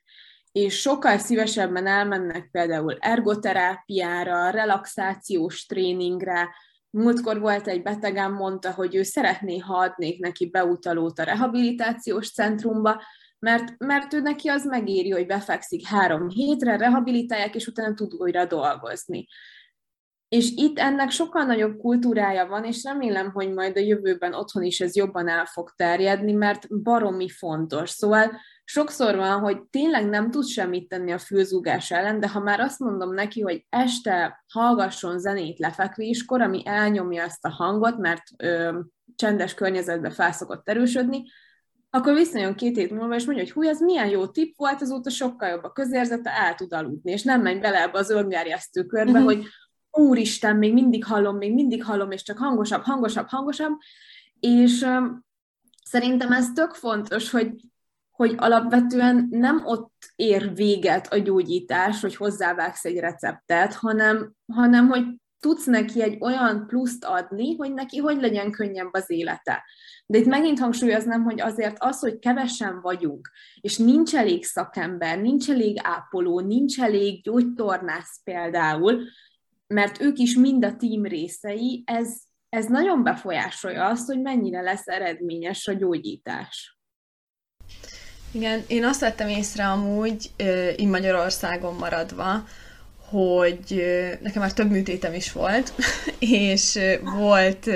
És 0.52 0.80
sokkal 0.80 1.18
szívesebben 1.18 1.88
elmennek 1.88 2.50
például 2.52 2.98
ergoterápiára, 3.00 4.50
relaxációs 4.50 5.66
tréningre. 5.66 6.50
Múltkor 6.92 7.40
volt 7.40 7.68
egy 7.68 7.82
betegem, 7.82 8.34
mondta, 8.34 8.72
hogy 8.72 8.96
ő 8.96 9.04
szeretné, 9.04 9.58
ha 9.58 9.78
adnék 9.78 10.20
neki 10.20 10.50
beutalót 10.50 11.20
a 11.20 11.24
rehabilitációs 11.24 12.32
centrumba, 12.32 13.02
mert, 13.40 13.78
mert 13.78 14.14
ő 14.14 14.20
neki 14.20 14.48
az 14.48 14.66
megéri, 14.66 15.10
hogy 15.10 15.26
befekszik 15.26 15.88
három 15.88 16.30
hétre, 16.30 16.78
rehabilitálják, 16.78 17.56
és 17.56 17.68
utána 17.68 17.94
tud 17.94 18.14
újra 18.14 18.46
dolgozni. 18.46 19.28
És 20.30 20.52
itt 20.56 20.80
ennek 20.80 21.10
sokkal 21.10 21.44
nagyobb 21.44 21.78
kultúrája 21.78 22.48
van, 22.48 22.64
és 22.64 22.84
remélem, 22.84 23.32
hogy 23.32 23.54
majd 23.54 23.78
a 23.78 23.80
jövőben 23.80 24.34
otthon 24.34 24.64
is 24.64 24.80
ez 24.80 24.96
jobban 24.96 25.28
el 25.28 25.46
fog 25.46 25.74
terjedni, 25.76 26.32
mert 26.32 26.82
baromi 26.82 27.30
fontos. 27.30 27.90
Szóval 27.90 28.32
sokszor 28.70 29.16
van, 29.16 29.40
hogy 29.40 29.62
tényleg 29.62 30.10
nem 30.10 30.32
tud 30.32 30.46
semmit 30.46 30.88
tenni 30.88 31.12
a 31.12 31.18
fülzúgás 31.18 31.92
ellen, 31.92 32.20
de 32.20 32.30
ha 32.30 32.40
már 32.40 32.60
azt 32.60 32.80
mondom 32.80 33.14
neki, 33.14 33.42
hogy 33.42 33.66
este 33.70 34.44
hallgasson 34.48 35.20
zenét 35.20 35.60
lefekvéskor, 35.60 36.42
ami 36.42 36.62
elnyomja 36.66 37.24
ezt 37.24 37.46
a 37.46 37.50
hangot, 37.50 37.98
mert 37.98 38.24
ö, 38.38 38.80
csendes 39.16 39.54
környezetbe 39.54 40.10
felszokott 40.10 40.70
erősödni, 40.70 41.24
akkor 41.90 42.14
visszajön 42.14 42.56
két 42.56 42.76
hét 42.76 42.92
múlva, 42.92 43.16
és 43.16 43.26
mondja, 43.26 43.44
hogy 43.44 43.54
hú, 43.54 43.64
ez 43.64 43.82
milyen 43.82 44.10
jó 44.10 44.28
tipp 44.28 44.54
volt, 44.56 44.82
azóta 44.82 45.10
sokkal 45.10 45.50
jobb 45.50 45.64
a 45.64 45.72
közérzete, 45.72 46.30
el 46.30 46.56
tud 46.56 46.74
aludni, 46.74 47.12
és 47.12 47.24
nem 47.24 47.42
megy 47.42 47.60
bele 47.60 47.82
ebbe 47.82 47.98
az 47.98 48.10
öngerjesztő 48.10 48.84
körbe, 48.84 49.12
uh-huh. 49.12 49.26
hogy 49.26 49.46
úristen, 49.92 50.56
még 50.56 50.74
mindig 50.74 51.06
hallom, 51.06 51.38
még 51.38 51.54
mindig 51.54 51.84
hallom, 51.84 52.12
és 52.12 52.24
csak 52.24 52.38
hangosabb, 52.38 52.84
hangosabb, 52.84 53.28
hangosabb, 53.28 53.78
és 54.40 54.82
um, 54.82 55.26
szerintem 55.84 56.32
ez 56.32 56.52
tök 56.54 56.74
fontos, 56.74 57.32
hogy, 57.32 57.52
hogy 58.20 58.36
alapvetően 58.38 59.28
nem 59.30 59.62
ott 59.66 59.94
ér 60.16 60.54
véget 60.54 61.14
a 61.14 61.18
gyógyítás, 61.18 62.02
hogy 62.02 62.16
hozzávágsz 62.16 62.86
egy 62.86 62.98
receptet, 62.98 63.74
hanem, 63.74 64.34
hanem 64.54 64.88
hogy 64.88 65.04
tudsz 65.40 65.66
neki 65.66 66.02
egy 66.02 66.18
olyan 66.22 66.68
pluszt 66.68 67.06
adni, 67.06 67.56
hogy 67.56 67.74
neki 67.74 67.98
hogy 67.98 68.22
legyen 68.22 68.52
könnyebb 68.52 68.90
az 68.92 69.10
élete. 69.10 69.64
De 70.06 70.18
itt 70.18 70.26
megint 70.26 70.60
hangsúlyoznám, 70.60 71.24
hogy 71.24 71.42
azért 71.42 71.76
az, 71.80 72.00
hogy 72.00 72.20
kevesen 72.20 72.82
vagyunk, 72.82 73.30
és 73.62 73.78
nincs 73.78 74.16
elég 74.16 74.46
szakember, 74.46 75.20
nincs 75.20 75.50
elég 75.50 75.78
ápoló, 75.84 76.40
nincs 76.40 76.82
elég 76.82 77.24
gyógytornász 77.24 78.22
például, 78.24 79.02
mert 79.68 80.02
ők 80.02 80.18
is 80.18 80.36
mind 80.36 80.66
a 80.66 80.76
tím 80.76 81.06
részei, 81.06 81.84
ez, 81.86 82.18
ez 82.50 82.66
nagyon 82.66 83.04
befolyásolja 83.04 83.86
azt, 83.86 84.08
hogy 84.08 84.22
mennyire 84.22 84.62
lesz 84.62 84.88
eredményes 84.88 85.68
a 85.68 85.74
gyógyítás. 85.74 86.79
Igen, 88.32 88.64
én 88.68 88.86
azt 88.86 89.00
vettem 89.00 89.28
észre 89.28 89.68
amúgy, 89.68 90.32
így 90.78 90.88
Magyarországon 90.88 91.76
maradva, 91.76 92.48
hogy 93.10 93.84
nekem 94.22 94.42
már 94.42 94.54
több 94.54 94.70
műtétem 94.70 95.14
is 95.14 95.32
volt, 95.32 95.74
és 96.20 96.80
volt 97.04 97.70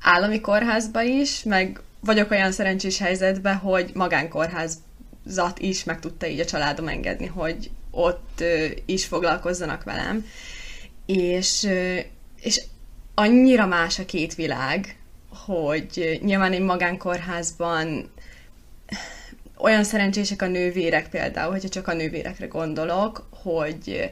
állami 0.00 0.40
kórházba 0.40 1.02
is, 1.02 1.42
meg 1.42 1.80
vagyok 2.00 2.30
olyan 2.30 2.52
szerencsés 2.52 2.98
helyzetben, 2.98 3.56
hogy 3.56 3.90
magánkórházat 3.94 5.58
is 5.58 5.84
meg 5.84 6.00
tudta 6.00 6.26
így 6.26 6.40
a 6.40 6.44
családom 6.44 6.88
engedni, 6.88 7.26
hogy 7.26 7.70
ott 7.90 8.44
is 8.86 9.04
foglalkozzanak 9.04 9.84
velem. 9.84 10.26
És, 11.06 11.68
és 12.40 12.62
annyira 13.14 13.66
más 13.66 13.98
a 13.98 14.04
két 14.04 14.34
világ, 14.34 14.96
hogy 15.46 16.20
nyilván 16.22 16.52
egy 16.52 16.60
magánkórházban 16.60 18.10
olyan 19.58 19.84
szerencsések 19.84 20.42
a 20.42 20.46
nővérek 20.46 21.08
például, 21.08 21.50
hogyha 21.50 21.68
csak 21.68 21.88
a 21.88 21.94
nővérekre 21.94 22.46
gondolok, 22.46 23.28
hogy 23.30 24.10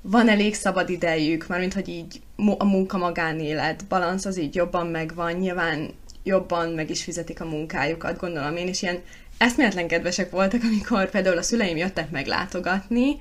van 0.00 0.28
elég 0.28 0.54
szabad 0.54 0.90
idejük, 0.90 1.46
mármint 1.46 1.74
hogy 1.74 1.88
így 1.88 2.20
a 2.58 2.64
munka 2.64 2.98
magánélet, 2.98 3.84
balansz 3.86 4.24
az 4.24 4.38
így 4.38 4.54
jobban 4.54 4.86
megvan, 4.86 5.32
nyilván 5.32 5.90
jobban 6.22 6.72
meg 6.72 6.90
is 6.90 7.02
fizetik 7.02 7.40
a 7.40 7.44
munkájukat, 7.44 8.18
gondolom 8.18 8.56
én, 8.56 8.68
és 8.68 8.82
ilyen 8.82 9.02
eszméletlen 9.38 9.88
kedvesek 9.88 10.30
voltak, 10.30 10.62
amikor 10.62 11.10
például 11.10 11.38
a 11.38 11.42
szüleim 11.42 11.76
jöttek 11.76 12.10
meglátogatni, 12.10 13.16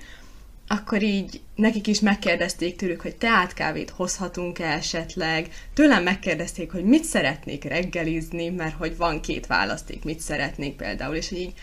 akkor 0.67 1.01
így 1.01 1.41
nekik 1.55 1.87
is 1.87 1.99
megkérdezték 1.99 2.75
tőlük, 2.75 3.01
hogy 3.01 3.15
teátkávét 3.15 3.89
hozhatunk-e 3.89 4.65
esetleg. 4.65 5.49
Tőlem 5.73 6.03
megkérdezték, 6.03 6.71
hogy 6.71 6.83
mit 6.83 7.03
szeretnék 7.03 7.63
reggelizni, 7.63 8.49
mert 8.49 8.75
hogy 8.75 8.97
van 8.97 9.21
két 9.21 9.47
választék, 9.47 10.03
mit 10.03 10.19
szeretnék 10.19 10.75
például, 10.75 11.15
és 11.15 11.29
hogy 11.29 11.37
így 11.37 11.53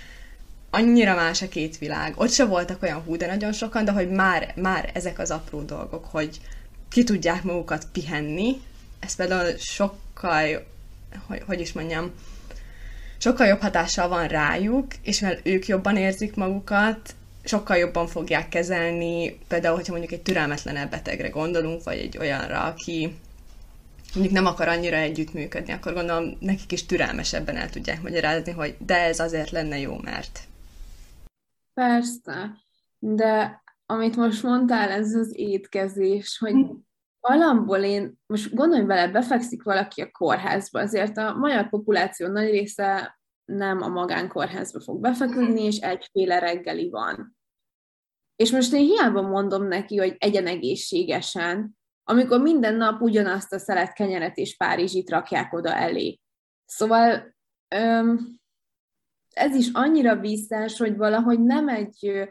annyira 0.70 1.14
más 1.14 1.42
a 1.42 1.48
két 1.48 1.78
világ. 1.78 2.14
Ott 2.16 2.30
se 2.30 2.44
voltak 2.44 2.82
olyan 2.82 3.00
hú, 3.00 3.16
de 3.16 3.26
nagyon 3.26 3.52
sokan, 3.52 3.84
de 3.84 3.92
hogy 3.92 4.10
már, 4.10 4.52
már 4.56 4.90
ezek 4.94 5.18
az 5.18 5.30
apró 5.30 5.62
dolgok, 5.62 6.04
hogy 6.04 6.40
ki 6.88 7.04
tudják 7.04 7.42
magukat 7.42 7.86
pihenni, 7.92 8.60
ez 9.00 9.14
például 9.14 9.56
sokkal, 9.58 10.66
hogy, 11.26 11.42
hogy 11.46 11.60
is 11.60 11.72
mondjam, 11.72 12.10
sokkal 13.18 13.46
jobb 13.46 13.60
hatással 13.60 14.08
van 14.08 14.28
rájuk, 14.28 14.86
és 15.02 15.20
mert 15.20 15.46
ők 15.46 15.66
jobban 15.66 15.96
érzik 15.96 16.34
magukat, 16.34 17.14
sokkal 17.44 17.76
jobban 17.76 18.06
fogják 18.06 18.48
kezelni, 18.48 19.38
például, 19.48 19.74
hogyha 19.74 19.92
mondjuk 19.92 20.12
egy 20.12 20.22
türelmetlenebb 20.22 20.90
betegre 20.90 21.28
gondolunk, 21.28 21.84
vagy 21.84 21.98
egy 21.98 22.18
olyanra, 22.18 22.64
aki 22.64 23.16
mondjuk 24.14 24.34
nem 24.34 24.46
akar 24.46 24.68
annyira 24.68 24.96
együttműködni, 24.96 25.72
akkor 25.72 25.92
gondolom 25.92 26.36
nekik 26.40 26.72
is 26.72 26.86
türelmesebben 26.86 27.56
el 27.56 27.70
tudják 27.70 28.02
magyarázni, 28.02 28.52
hogy 28.52 28.76
de 28.78 28.96
ez 28.96 29.20
azért 29.20 29.50
lenne 29.50 29.78
jó, 29.78 29.98
mert. 30.02 30.40
Persze, 31.74 32.50
de 32.98 33.62
amit 33.86 34.16
most 34.16 34.42
mondtál, 34.42 34.90
ez 34.90 35.14
az 35.14 35.32
étkezés, 35.38 36.38
hogy 36.38 36.54
Alapból 37.26 37.78
én, 37.78 38.18
most 38.26 38.54
gondolj 38.54 38.82
bele, 38.82 39.08
befekszik 39.08 39.62
valaki 39.62 40.00
a 40.00 40.10
kórházba, 40.10 40.80
azért 40.80 41.18
a 41.18 41.34
magyar 41.34 41.68
populáció 41.68 42.26
nagy 42.26 42.50
része 42.50 43.18
nem 43.44 43.82
a 43.82 43.88
magánkórházba 43.88 44.80
fog 44.80 45.00
befeküdni, 45.00 45.62
és 45.62 45.78
egyféle 45.78 46.38
reggeli 46.38 46.90
van. 46.90 47.36
És 48.36 48.50
most 48.50 48.72
én 48.72 48.84
hiába 48.84 49.22
mondom 49.22 49.66
neki, 49.66 49.96
hogy 49.96 50.16
egyen 50.18 50.46
egészségesen, 50.46 51.78
amikor 52.04 52.40
minden 52.40 52.74
nap 52.74 53.00
ugyanazt 53.00 53.52
a 53.52 53.58
szelet 53.58 53.92
kenyeret 53.92 54.36
és 54.36 54.56
Párizsit 54.56 55.10
rakják 55.10 55.52
oda 55.52 55.74
elé. 55.74 56.20
Szóval 56.64 57.34
öm, 57.68 58.38
ez 59.30 59.54
is 59.54 59.68
annyira 59.72 60.16
visszás, 60.16 60.78
hogy 60.78 60.96
valahogy 60.96 61.40
nem 61.40 61.68
egy, 61.68 62.28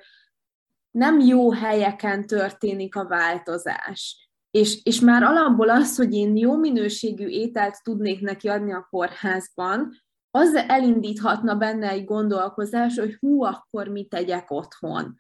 nem 0.92 1.20
jó 1.20 1.52
helyeken 1.52 2.28
történik 2.28 2.96
a 2.96 3.08
változás. 3.08 4.30
És, 4.52 4.84
és 4.84 5.00
már 5.00 5.24
alapból 5.24 5.70
az, 5.70 5.96
hogy 5.96 6.14
én 6.14 6.38
jó 6.38 6.58
minőségű 6.58 7.28
ételt 7.28 7.84
tudnék 7.84 8.22
neki 8.22 8.48
adni 8.48 8.74
a 8.74 8.88
kórházban, 8.90 9.92
az 10.36 10.54
elindíthatna 10.54 11.56
benne 11.56 11.90
egy 11.90 12.06
gondolkozás, 12.06 12.98
hogy 12.98 13.18
hú, 13.20 13.44
akkor 13.44 13.88
mit 13.88 14.10
tegyek 14.10 14.52
otthon. 14.52 15.18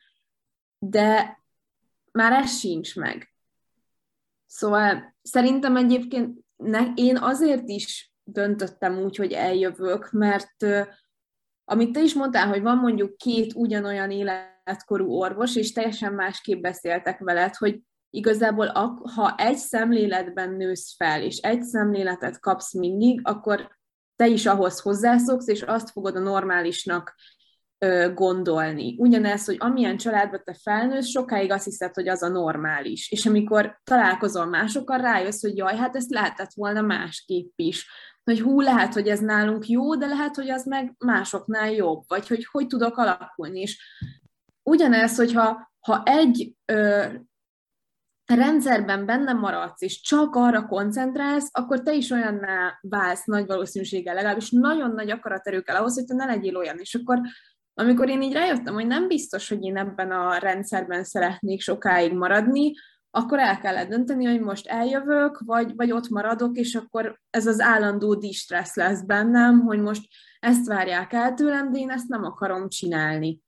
De 0.79 1.39
már 2.11 2.31
ez 2.31 2.57
sincs 2.57 2.95
meg. 2.95 3.33
Szóval 4.45 5.15
szerintem 5.21 5.75
egyébként 5.75 6.39
ne, 6.55 6.79
én 6.95 7.17
azért 7.17 7.69
is 7.69 8.13
döntöttem 8.23 8.97
úgy, 8.97 9.15
hogy 9.15 9.31
eljövök, 9.31 10.11
mert 10.11 10.65
amit 11.65 11.91
te 11.91 12.01
is 12.01 12.13
mondtál, 12.13 12.47
hogy 12.47 12.61
van 12.61 12.77
mondjuk 12.77 13.17
két 13.17 13.53
ugyanolyan 13.55 14.11
életkorú 14.11 15.11
orvos, 15.11 15.55
és 15.55 15.71
teljesen 15.71 16.13
másképp 16.13 16.61
beszéltek 16.61 17.19
veled, 17.19 17.55
hogy 17.55 17.81
igazából 18.09 18.67
ha 19.15 19.35
egy 19.37 19.57
szemléletben 19.57 20.53
nősz 20.53 20.95
fel, 20.95 21.21
és 21.21 21.37
egy 21.37 21.61
szemléletet 21.61 22.39
kapsz 22.39 22.73
mindig, 22.73 23.19
akkor 23.23 23.81
te 24.23 24.29
is 24.29 24.45
ahhoz 24.45 24.79
hozzászoksz, 24.79 25.47
és 25.47 25.61
azt 25.61 25.89
fogod 25.89 26.15
a 26.15 26.19
normálisnak 26.19 27.15
gondolni. 28.13 28.95
Ugyanez, 28.97 29.45
hogy 29.45 29.55
amilyen 29.59 29.97
családba 29.97 30.37
te 30.37 30.57
felnősz, 30.61 31.07
sokáig 31.07 31.51
azt 31.51 31.63
hiszed, 31.63 31.93
hogy 31.93 32.07
az 32.07 32.21
a 32.23 32.27
normális. 32.27 33.11
És 33.11 33.25
amikor 33.25 33.79
találkozol 33.83 34.45
másokkal, 34.45 34.97
rájössz, 34.97 35.41
hogy 35.41 35.57
jaj, 35.57 35.75
hát 35.75 35.95
ezt 35.95 36.09
lehetett 36.09 36.53
volna 36.55 36.81
másképp 36.81 37.51
is. 37.55 37.87
Hogy 38.23 38.41
hú, 38.41 38.61
lehet, 38.61 38.93
hogy 38.93 39.07
ez 39.07 39.19
nálunk 39.19 39.67
jó, 39.67 39.95
de 39.95 40.05
lehet, 40.05 40.35
hogy 40.35 40.49
az 40.49 40.65
meg 40.65 40.95
másoknál 40.97 41.71
jobb. 41.71 42.03
Vagy 42.07 42.27
hogy 42.27 42.47
hogy 42.51 42.67
tudok 42.67 42.97
alakulni. 42.97 43.59
És 43.59 43.77
ugyanez, 44.63 45.15
hogyha 45.15 45.71
ha 45.79 46.01
egy 46.05 46.53
ö, 46.65 47.05
rendszerben 48.35 49.05
benne 49.05 49.33
maradsz, 49.33 49.81
és 49.81 50.01
csak 50.01 50.35
arra 50.35 50.65
koncentrálsz, 50.65 51.49
akkor 51.51 51.81
te 51.81 51.93
is 51.93 52.11
olyanná 52.11 52.79
válsz 52.81 53.25
nagy 53.25 53.45
valószínűséggel, 53.45 54.13
legalábbis 54.13 54.49
nagyon 54.49 54.91
nagy 54.91 55.09
akaraterő 55.09 55.61
kell 55.61 55.75
ahhoz, 55.75 55.95
hogy 55.95 56.05
te 56.05 56.13
ne 56.15 56.25
legyél 56.25 56.57
olyan. 56.57 56.77
És 56.77 56.95
akkor 56.95 57.19
amikor 57.73 58.09
én 58.09 58.21
így 58.21 58.33
rájöttem, 58.33 58.73
hogy 58.73 58.87
nem 58.87 59.07
biztos, 59.07 59.49
hogy 59.49 59.63
én 59.63 59.77
ebben 59.77 60.11
a 60.11 60.37
rendszerben 60.37 61.03
szeretnék 61.03 61.61
sokáig 61.61 62.13
maradni, 62.13 62.73
akkor 63.15 63.39
el 63.39 63.59
kellett 63.59 63.89
dönteni, 63.89 64.25
hogy 64.25 64.41
most 64.41 64.67
eljövök, 64.67 65.41
vagy, 65.45 65.75
vagy 65.75 65.91
ott 65.91 66.09
maradok, 66.09 66.57
és 66.57 66.75
akkor 66.75 67.19
ez 67.29 67.47
az 67.47 67.59
állandó 67.59 68.15
distressz 68.15 68.75
lesz 68.75 69.01
bennem, 69.01 69.59
hogy 69.59 69.79
most 69.79 70.07
ezt 70.39 70.67
várják 70.67 71.13
el 71.13 71.33
tőlem, 71.33 71.71
de 71.71 71.79
én 71.79 71.89
ezt 71.89 72.07
nem 72.07 72.23
akarom 72.23 72.69
csinálni. 72.69 73.42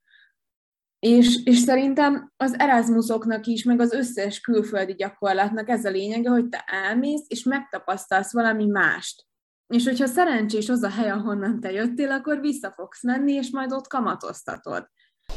És, 1.05 1.39
és 1.43 1.57
szerintem 1.57 2.31
az 2.37 2.59
Erasmusoknak 2.59 3.45
is, 3.45 3.63
meg 3.63 3.79
az 3.79 3.91
összes 3.91 4.39
külföldi 4.39 4.93
gyakorlatnak 4.93 5.69
ez 5.69 5.85
a 5.85 5.89
lényege, 5.89 6.29
hogy 6.29 6.49
te 6.49 6.63
elmész, 6.67 7.25
és 7.27 7.43
megtapasztalsz 7.43 8.33
valami 8.33 8.65
mást. 8.65 9.25
És 9.67 9.83
hogyha 9.83 10.05
szerencsés 10.05 10.69
az 10.69 10.83
a 10.83 10.89
hely, 10.89 11.09
ahonnan 11.09 11.59
te 11.59 11.71
jöttél, 11.71 12.11
akkor 12.11 12.39
vissza 12.39 12.71
fogsz 12.71 13.03
menni, 13.03 13.33
és 13.33 13.49
majd 13.51 13.71
ott 13.71 13.87
kamatoztatod. 13.87 14.89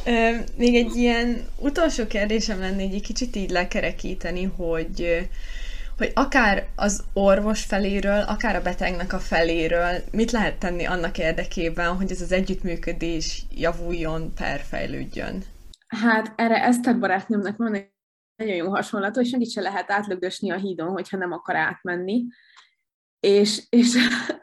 Ö, 0.06 0.30
még 0.56 0.74
egy 0.74 0.96
ilyen 0.96 1.46
utolsó 1.60 2.06
kérdésem 2.06 2.58
lenne, 2.60 2.82
egy 2.82 3.02
kicsit 3.02 3.36
így 3.36 3.50
lekerekíteni, 3.50 4.44
hogy 4.44 5.28
hogy 5.98 6.12
akár 6.14 6.66
az 6.76 7.04
orvos 7.12 7.64
feléről, 7.64 8.20
akár 8.20 8.56
a 8.56 8.62
betegnek 8.62 9.12
a 9.12 9.18
feléről 9.18 10.02
mit 10.10 10.30
lehet 10.30 10.58
tenni 10.58 10.84
annak 10.84 11.18
érdekében, 11.18 11.96
hogy 11.96 12.10
ez 12.10 12.20
az 12.20 12.32
együttműködés 12.32 13.42
javuljon, 13.50 14.32
perfejlődjön? 14.34 15.44
Hát 15.88 16.32
erre 16.36 16.64
Eszter 16.64 16.98
barátnőmnek 16.98 17.56
van 17.56 17.74
egy 17.74 17.92
nagyon 18.36 18.54
jó 18.54 18.68
hasonlat, 18.68 19.14
hogy 19.14 19.26
segít 19.26 19.50
se 19.50 19.60
lehet 19.60 19.90
átlögdösni 19.90 20.50
a 20.50 20.56
hídon, 20.56 20.88
hogyha 20.88 21.16
nem 21.16 21.32
akar 21.32 21.56
átmenni. 21.56 22.26
És, 23.20 23.62
és 23.68 23.96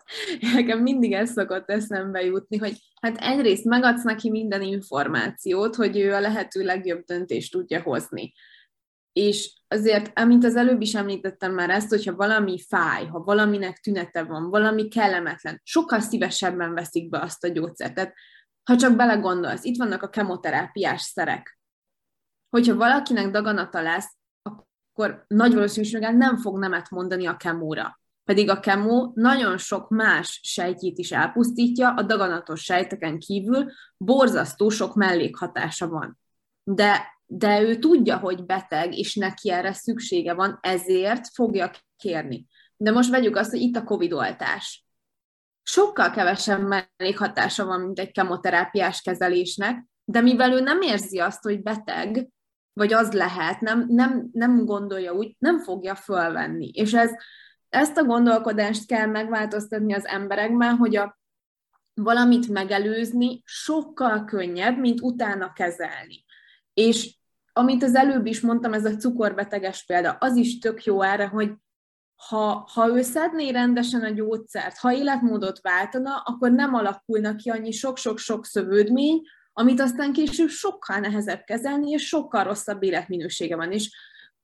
nekem 0.53 0.79
mindig 0.81 1.13
ez 1.13 1.31
szokott 1.31 1.69
eszembe 1.69 2.21
jutni, 2.21 2.57
hogy 2.57 2.77
hát 3.01 3.17
egyrészt 3.17 3.63
megadsz 3.65 4.03
neki 4.03 4.29
minden 4.29 4.61
információt, 4.61 5.75
hogy 5.75 5.97
ő 5.97 6.13
a 6.13 6.19
lehető 6.19 6.63
legjobb 6.63 7.03
döntést 7.03 7.51
tudja 7.51 7.81
hozni. 7.81 8.33
És 9.13 9.53
azért, 9.67 10.19
amint 10.19 10.43
az 10.43 10.55
előbb 10.55 10.81
is 10.81 10.95
említettem 10.95 11.53
már 11.53 11.69
ezt, 11.69 11.89
hogyha 11.89 12.15
valami 12.15 12.59
fáj, 12.67 13.05
ha 13.05 13.19
valaminek 13.19 13.77
tünete 13.77 14.23
van, 14.23 14.49
valami 14.49 14.87
kellemetlen, 14.87 15.61
sokkal 15.63 15.99
szívesebben 15.99 16.73
veszik 16.73 17.09
be 17.09 17.19
azt 17.19 17.43
a 17.43 17.47
gyógyszert. 17.47 17.93
Tehát, 17.93 18.13
ha 18.65 18.75
csak 18.75 18.95
belegondolsz, 18.95 19.63
itt 19.63 19.77
vannak 19.77 20.01
a 20.01 20.09
kemoterápiás 20.09 21.01
szerek. 21.01 21.59
Hogyha 22.49 22.75
valakinek 22.75 23.31
daganata 23.31 23.81
lesz, 23.81 24.15
akkor 24.41 25.25
nagy 25.27 25.53
valószínűséggel 25.53 26.13
nem 26.13 26.37
fog 26.37 26.59
nemet 26.59 26.89
mondani 26.89 27.25
a 27.25 27.37
kemóra 27.37 27.99
pedig 28.25 28.49
a 28.49 28.59
kemó 28.59 29.11
nagyon 29.15 29.57
sok 29.57 29.89
más 29.89 30.39
sejtjét 30.43 30.97
is 30.97 31.11
elpusztítja, 31.11 31.93
a 31.93 32.01
daganatos 32.01 32.63
sejteken 32.63 33.19
kívül 33.19 33.71
borzasztó 33.97 34.69
sok 34.69 34.95
mellékhatása 34.95 35.87
van. 35.87 36.19
De, 36.63 37.19
de 37.25 37.61
ő 37.61 37.75
tudja, 37.75 38.17
hogy 38.17 38.45
beteg, 38.45 38.97
és 38.97 39.15
neki 39.15 39.51
erre 39.51 39.73
szüksége 39.73 40.33
van, 40.33 40.57
ezért 40.61 41.27
fogja 41.33 41.71
kérni. 41.97 42.47
De 42.77 42.91
most 42.91 43.09
vegyük 43.09 43.35
azt, 43.35 43.49
hogy 43.49 43.61
itt 43.61 43.75
a 43.75 43.83
Covid-oltás. 43.83 44.84
Sokkal 45.67 46.11
kevesebb 46.11 46.67
mellékhatása 46.67 47.65
van, 47.65 47.81
mint 47.81 47.99
egy 47.99 48.11
kemoterápiás 48.11 49.01
kezelésnek, 49.01 49.85
de 50.03 50.21
mivel 50.21 50.51
ő 50.51 50.59
nem 50.59 50.81
érzi 50.81 51.19
azt, 51.19 51.43
hogy 51.43 51.61
beteg, 51.61 52.27
vagy 52.73 52.93
az 52.93 53.11
lehet, 53.11 53.61
nem, 53.61 53.85
nem, 53.87 54.29
nem 54.31 54.65
gondolja 54.65 55.13
úgy, 55.13 55.35
nem 55.39 55.59
fogja 55.59 55.95
fölvenni. 55.95 56.69
És 56.73 56.93
ez, 56.93 57.11
ezt 57.69 57.97
a 57.97 58.03
gondolkodást 58.03 58.87
kell 58.87 59.05
megváltoztatni 59.05 59.93
az 59.93 60.05
emberekben, 60.05 60.75
hogy 60.75 60.95
a 60.95 61.19
valamit 61.93 62.47
megelőzni 62.47 63.41
sokkal 63.45 64.25
könnyebb, 64.25 64.77
mint 64.77 65.01
utána 65.01 65.53
kezelni. 65.53 66.25
És 66.73 67.17
amit 67.53 67.83
az 67.83 67.95
előbb 67.95 68.25
is 68.25 68.41
mondtam, 68.41 68.73
ez 68.73 68.85
a 68.85 68.95
cukorbeteges 68.95 69.85
példa, 69.85 70.17
az 70.19 70.35
is 70.35 70.59
tök 70.59 70.83
jó 70.83 71.01
erre, 71.01 71.27
hogy 71.27 71.53
ha, 72.15 72.69
ha 72.73 72.87
ő 72.87 73.01
szedné 73.01 73.49
rendesen 73.49 74.01
a 74.01 74.09
gyógyszert, 74.09 74.77
ha 74.77 74.93
életmódot 74.93 75.61
váltana, 75.61 76.15
akkor 76.15 76.51
nem 76.51 76.73
alakulna 76.73 77.35
ki 77.35 77.49
annyi 77.49 77.71
sok-sok-sok 77.71 78.45
szövődmény, 78.45 79.21
amit 79.53 79.79
aztán 79.79 80.13
később 80.13 80.49
sokkal 80.49 80.99
nehezebb 80.99 81.43
kezelni, 81.43 81.89
és 81.89 82.07
sokkal 82.07 82.43
rosszabb 82.43 82.83
életminősége 82.83 83.55
van. 83.55 83.71
És 83.71 83.89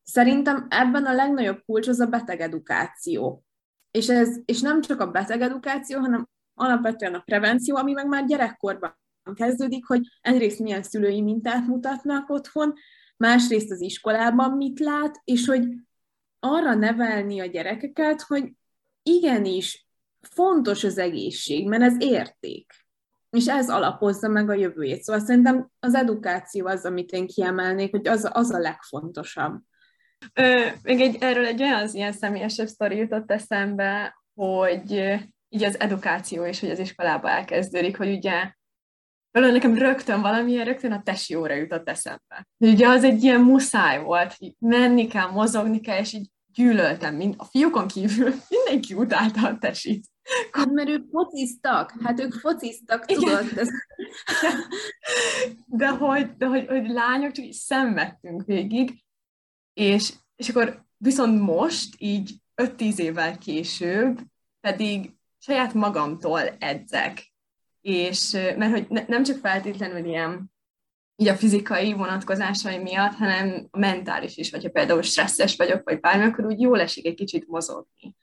Szerintem 0.03 0.67
ebben 0.69 1.05
a 1.05 1.13
legnagyobb 1.13 1.63
kulcs 1.65 1.87
az 1.87 1.99
a 1.99 2.05
betegedukáció. 2.05 3.43
És, 3.91 4.09
ez, 4.09 4.37
és 4.45 4.61
nem 4.61 4.81
csak 4.81 4.99
a 4.99 5.11
betegedukáció, 5.11 5.99
hanem 5.99 6.27
alapvetően 6.53 7.13
a 7.13 7.19
prevenció, 7.19 7.75
ami 7.75 7.91
meg 7.91 8.07
már 8.07 8.25
gyerekkorban 8.25 8.97
kezdődik, 9.33 9.85
hogy 9.85 10.01
egyrészt 10.21 10.59
milyen 10.59 10.83
szülői 10.83 11.21
mintát 11.21 11.67
mutatnak 11.67 12.29
otthon, 12.29 12.73
másrészt 13.17 13.71
az 13.71 13.81
iskolában 13.81 14.51
mit 14.51 14.79
lát, 14.79 15.21
és 15.23 15.45
hogy 15.47 15.67
arra 16.43 16.73
nevelni 16.73 17.39
a 17.39 17.45
gyerekeket, 17.45 18.21
hogy 18.21 18.53
igenis 19.03 19.87
fontos 20.19 20.83
az 20.83 20.97
egészség, 20.97 21.67
mert 21.67 21.83
ez 21.83 21.95
érték. 21.99 22.73
És 23.29 23.47
ez 23.47 23.69
alapozza 23.69 24.27
meg 24.27 24.49
a 24.49 24.53
jövőjét. 24.53 25.03
Szóval 25.03 25.21
szerintem 25.21 25.69
az 25.79 25.95
edukáció 25.95 26.67
az, 26.67 26.85
amit 26.85 27.11
én 27.11 27.27
kiemelnék, 27.27 27.91
hogy 27.91 28.07
az, 28.07 28.29
az 28.31 28.51
a 28.51 28.59
legfontosabb. 28.59 29.61
Ö, 30.33 30.65
még 30.81 31.01
egy, 31.01 31.17
erről 31.19 31.45
egy 31.45 31.61
olyan 31.61 31.87
ilyen 31.91 32.11
személyesebb 32.11 32.67
sztori 32.67 32.97
jutott 32.97 33.31
eszembe, 33.31 34.15
hogy 34.33 34.91
így 35.49 35.63
az 35.63 35.79
edukáció 35.79 36.45
és 36.45 36.59
hogy 36.59 36.69
az 36.69 36.79
iskolába 36.79 37.29
elkezdődik, 37.29 37.97
hogy 37.97 38.11
ugye 38.11 38.53
Valóban 39.31 39.53
nekem 39.53 39.77
rögtön 39.77 40.21
valamilyen, 40.21 40.65
rögtön 40.65 40.91
a 40.91 41.01
tesi 41.01 41.35
óra 41.35 41.53
jutott 41.53 41.89
eszembe. 41.89 42.47
Ugye 42.57 42.87
az 42.87 43.03
egy 43.03 43.23
ilyen 43.23 43.41
muszáj 43.41 44.03
volt, 44.03 44.33
hogy 44.37 44.55
menni 44.59 45.07
kell, 45.07 45.27
mozogni 45.27 45.79
kell, 45.79 45.99
és 45.99 46.13
így 46.13 46.29
gyűlöltem, 46.53 47.15
mind, 47.15 47.33
a 47.37 47.45
fiúkon 47.45 47.87
kívül 47.87 48.33
mindenki 48.49 48.93
utálta 48.93 49.47
a 49.47 49.57
tesit. 49.57 50.05
Hát, 50.51 50.71
mert 50.71 50.89
ők 50.89 51.09
fociztak, 51.11 51.93
hát 52.03 52.19
ők 52.19 52.33
fociztak, 52.33 53.05
tudod? 53.05 53.45
De, 55.65 55.89
hogy, 55.89 56.35
de 56.37 56.45
hogy, 56.45 56.67
hogy 56.67 56.89
lányok 56.89 57.31
csak 57.31 57.45
így 57.45 57.53
szenvedtünk 57.53 58.45
végig, 58.45 59.03
és, 59.73 60.13
és 60.35 60.49
akkor 60.49 60.85
viszont 60.97 61.41
most, 61.41 61.95
így 61.97 62.35
5-10 62.55 62.97
évvel 62.97 63.37
később 63.37 64.19
pedig 64.59 65.15
saját 65.37 65.73
magamtól 65.73 66.39
edzek. 66.59 67.30
És 67.81 68.31
mert 68.31 68.71
hogy 68.71 68.85
ne, 68.89 69.05
nem 69.07 69.23
csak 69.23 69.37
feltétlenül 69.37 70.05
ilyen 70.05 70.51
így 71.15 71.27
a 71.27 71.35
fizikai 71.35 71.93
vonatkozásai 71.93 72.77
miatt, 72.77 73.13
hanem 73.13 73.67
a 73.71 73.77
mentális 73.77 74.37
is, 74.37 74.51
hogyha 74.51 74.69
például 74.69 75.01
stresszes 75.01 75.55
vagyok, 75.55 75.81
vagy 75.83 75.99
bármi, 75.99 76.23
akkor 76.23 76.45
úgy 76.45 76.59
jól 76.59 76.79
esik 76.79 77.05
egy 77.05 77.15
kicsit 77.15 77.47
mozogni. 77.47 78.15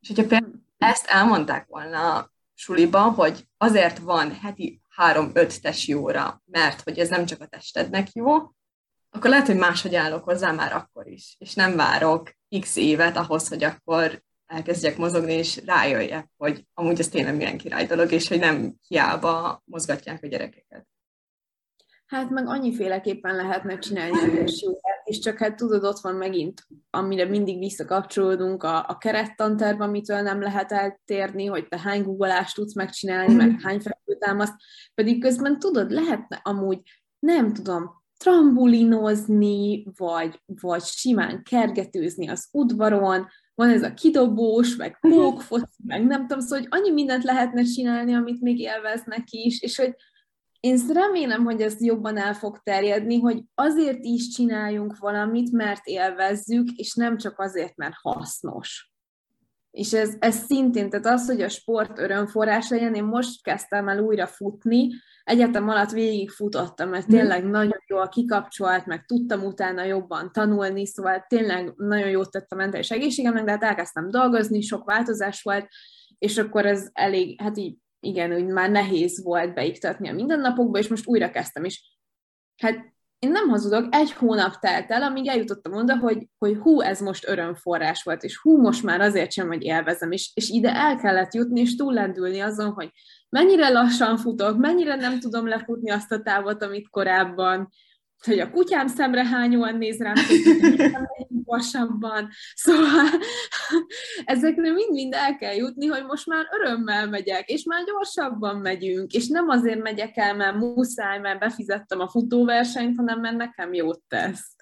És 0.00 0.08
hogyha 0.08 0.26
például 0.26 0.62
ezt 0.78 1.06
elmondták 1.06 1.66
volna 1.66 2.30
suliba, 2.54 3.00
hogy 3.00 3.48
azért 3.56 3.98
van 3.98 4.32
heti 4.32 4.80
három-öt 4.88 5.62
tesi 5.62 5.94
óra, 5.94 6.42
mert 6.44 6.80
hogy 6.80 6.98
ez 6.98 7.08
nem 7.08 7.26
csak 7.26 7.40
a 7.40 7.46
testednek 7.46 8.12
jó, 8.12 8.34
akkor 9.10 9.30
lehet, 9.30 9.46
hogy 9.46 9.56
máshogy 9.56 9.94
állok 9.94 10.24
hozzá 10.24 10.52
már 10.52 10.72
akkor 10.72 11.06
is, 11.06 11.36
és 11.38 11.54
nem 11.54 11.76
várok 11.76 12.30
x 12.60 12.76
évet 12.76 13.16
ahhoz, 13.16 13.48
hogy 13.48 13.64
akkor 13.64 14.22
elkezdjek 14.46 14.96
mozogni, 14.96 15.32
és 15.32 15.62
rájöjjek, 15.66 16.28
hogy 16.36 16.66
amúgy 16.74 16.98
ez 16.98 17.08
tényleg 17.08 17.36
milyen 17.36 17.58
király 17.58 17.86
dolog, 17.86 18.12
és 18.12 18.28
hogy 18.28 18.38
nem 18.38 18.74
hiába 18.88 19.62
mozgatják 19.64 20.22
a 20.22 20.26
gyerekeket. 20.26 20.86
Hát 22.06 22.30
meg 22.30 22.46
annyiféleképpen 22.46 23.36
lehetne 23.36 23.78
csinálni 23.78 24.18
a 24.18 24.44
és 25.04 25.18
csak 25.18 25.38
hát 25.38 25.56
tudod, 25.56 25.84
ott 25.84 25.98
van 25.98 26.14
megint, 26.14 26.66
amire 26.90 27.24
mindig 27.24 27.58
visszakapcsolódunk, 27.58 28.62
a, 28.62 28.88
a 28.88 28.98
kerettanterv, 28.98 29.80
amitől 29.80 30.20
nem 30.20 30.40
lehet 30.40 30.72
eltérni, 30.72 31.46
hogy 31.46 31.68
te 31.68 31.78
hány 31.78 32.02
googleást 32.02 32.54
tudsz 32.54 32.74
megcsinálni, 32.74 33.34
meg 33.34 33.60
hány 33.62 33.80
felültámaszt, 33.80 34.54
pedig 34.94 35.20
közben 35.20 35.58
tudod, 35.58 35.90
lehetne 35.90 36.40
amúgy, 36.42 36.80
nem 37.18 37.52
tudom, 37.52 38.02
trambulinozni, 38.16 39.84
vagy, 39.96 40.42
vagy 40.46 40.82
simán 40.82 41.42
kergetőzni 41.42 42.28
az 42.28 42.48
udvaron, 42.52 43.26
van 43.54 43.68
ez 43.68 43.82
a 43.82 43.94
kidobós, 43.94 44.76
meg 44.76 44.98
pókfoci, 45.10 45.82
meg 45.86 46.06
nem 46.06 46.20
tudom, 46.20 46.40
szóval 46.40 46.58
hogy 46.58 46.68
annyi 46.70 46.90
mindent 46.90 47.24
lehetne 47.24 47.62
csinálni, 47.62 48.14
amit 48.14 48.40
még 48.40 48.58
élveznek 48.58 49.24
is, 49.30 49.60
és 49.60 49.76
hogy 49.76 49.94
én 50.60 50.80
remélem, 50.88 51.44
hogy 51.44 51.60
ez 51.60 51.84
jobban 51.84 52.16
el 52.16 52.34
fog 52.34 52.58
terjedni, 52.62 53.20
hogy 53.20 53.42
azért 53.54 54.04
is 54.04 54.28
csináljunk 54.28 54.98
valamit, 54.98 55.52
mert 55.52 55.86
élvezzük, 55.86 56.68
és 56.76 56.94
nem 56.94 57.16
csak 57.16 57.38
azért, 57.38 57.76
mert 57.76 57.94
hasznos. 58.02 58.93
És 59.74 59.92
ez, 59.92 60.16
ez 60.18 60.34
szintén, 60.34 60.90
tehát 60.90 61.06
az, 61.06 61.26
hogy 61.26 61.42
a 61.42 61.48
sport 61.48 61.98
örömforrás 61.98 62.68
legyen, 62.68 62.94
én 62.94 63.04
most 63.04 63.42
kezdtem 63.42 63.88
el 63.88 63.98
újra 63.98 64.26
futni, 64.26 64.88
egyetem 65.24 65.68
alatt 65.68 65.90
végig 65.90 66.30
futottam, 66.30 66.88
mert 66.88 67.06
mhm. 67.06 67.16
tényleg 67.16 67.44
nagyon 67.44 67.82
jól 67.86 68.08
kikapcsolt, 68.08 68.86
meg 68.86 69.04
tudtam 69.04 69.44
utána 69.44 69.84
jobban 69.84 70.32
tanulni, 70.32 70.86
szóval 70.86 71.24
tényleg 71.28 71.72
nagyon 71.76 72.08
jót 72.08 72.30
tett 72.30 72.52
a 72.52 72.56
mentális 72.56 72.90
egészségemnek, 72.90 73.44
de 73.44 73.50
hát 73.50 73.62
elkezdtem 73.62 74.10
dolgozni, 74.10 74.60
sok 74.60 74.84
változás 74.84 75.42
volt, 75.42 75.68
és 76.18 76.38
akkor 76.38 76.66
ez 76.66 76.88
elég, 76.92 77.40
hát 77.40 77.56
így 77.56 77.76
igen, 78.00 78.32
úgy 78.32 78.46
már 78.46 78.70
nehéz 78.70 79.22
volt 79.22 79.54
beiktatni 79.54 80.08
a 80.08 80.12
mindennapokba, 80.12 80.78
és 80.78 80.88
most 80.88 81.06
újra 81.06 81.30
kezdtem 81.30 81.64
is. 81.64 81.98
Hát 82.56 82.93
én 83.18 83.30
nem 83.30 83.48
hazudok, 83.48 83.86
egy 83.90 84.12
hónap 84.12 84.58
telt 84.58 84.90
el, 84.90 85.02
amíg 85.02 85.28
eljutottam 85.28 85.72
oda, 85.72 85.98
hogy, 85.98 86.28
hogy 86.38 86.56
hú, 86.56 86.80
ez 86.80 87.00
most 87.00 87.28
örömforrás 87.28 88.02
volt, 88.02 88.22
és 88.22 88.38
hú, 88.38 88.60
most 88.60 88.82
már 88.82 89.00
azért 89.00 89.32
sem, 89.32 89.46
hogy 89.46 89.62
élvezem, 89.62 90.10
és, 90.10 90.30
és 90.34 90.48
ide 90.48 90.74
el 90.74 90.96
kellett 90.96 91.34
jutni, 91.34 91.60
és 91.60 91.76
túllendülni 91.76 92.40
azon, 92.40 92.72
hogy 92.72 92.90
mennyire 93.28 93.68
lassan 93.68 94.16
futok, 94.16 94.58
mennyire 94.58 94.94
nem 94.94 95.20
tudom 95.20 95.48
lefutni 95.48 95.90
azt 95.90 96.12
a 96.12 96.20
távot, 96.20 96.62
amit 96.62 96.88
korábban, 96.90 97.68
hogy 98.24 98.38
a 98.38 98.50
kutyám 98.50 98.86
szemre 98.86 99.24
hányóan 99.24 99.76
néz 99.76 99.98
rám, 99.98 100.14
hogy 100.14 101.26
gyorsabban. 101.44 102.28
Szóval 102.54 103.06
ezekre 104.24 104.72
mind-mind 104.72 105.14
el 105.14 105.36
kell 105.36 105.54
jutni, 105.54 105.86
hogy 105.86 106.04
most 106.04 106.26
már 106.26 106.46
örömmel 106.52 107.08
megyek, 107.08 107.48
és 107.48 107.64
már 107.64 107.84
gyorsabban 107.84 108.56
megyünk, 108.56 109.12
és 109.12 109.28
nem 109.28 109.48
azért 109.48 109.82
megyek 109.82 110.16
el, 110.16 110.34
mert 110.34 110.56
muszáj, 110.56 111.18
mert 111.18 111.40
befizettem 111.40 112.00
a 112.00 112.08
futóversenyt, 112.08 112.96
hanem 112.96 113.20
mert 113.20 113.36
nekem 113.36 113.72
jót 113.72 114.02
tesz. 114.08 114.56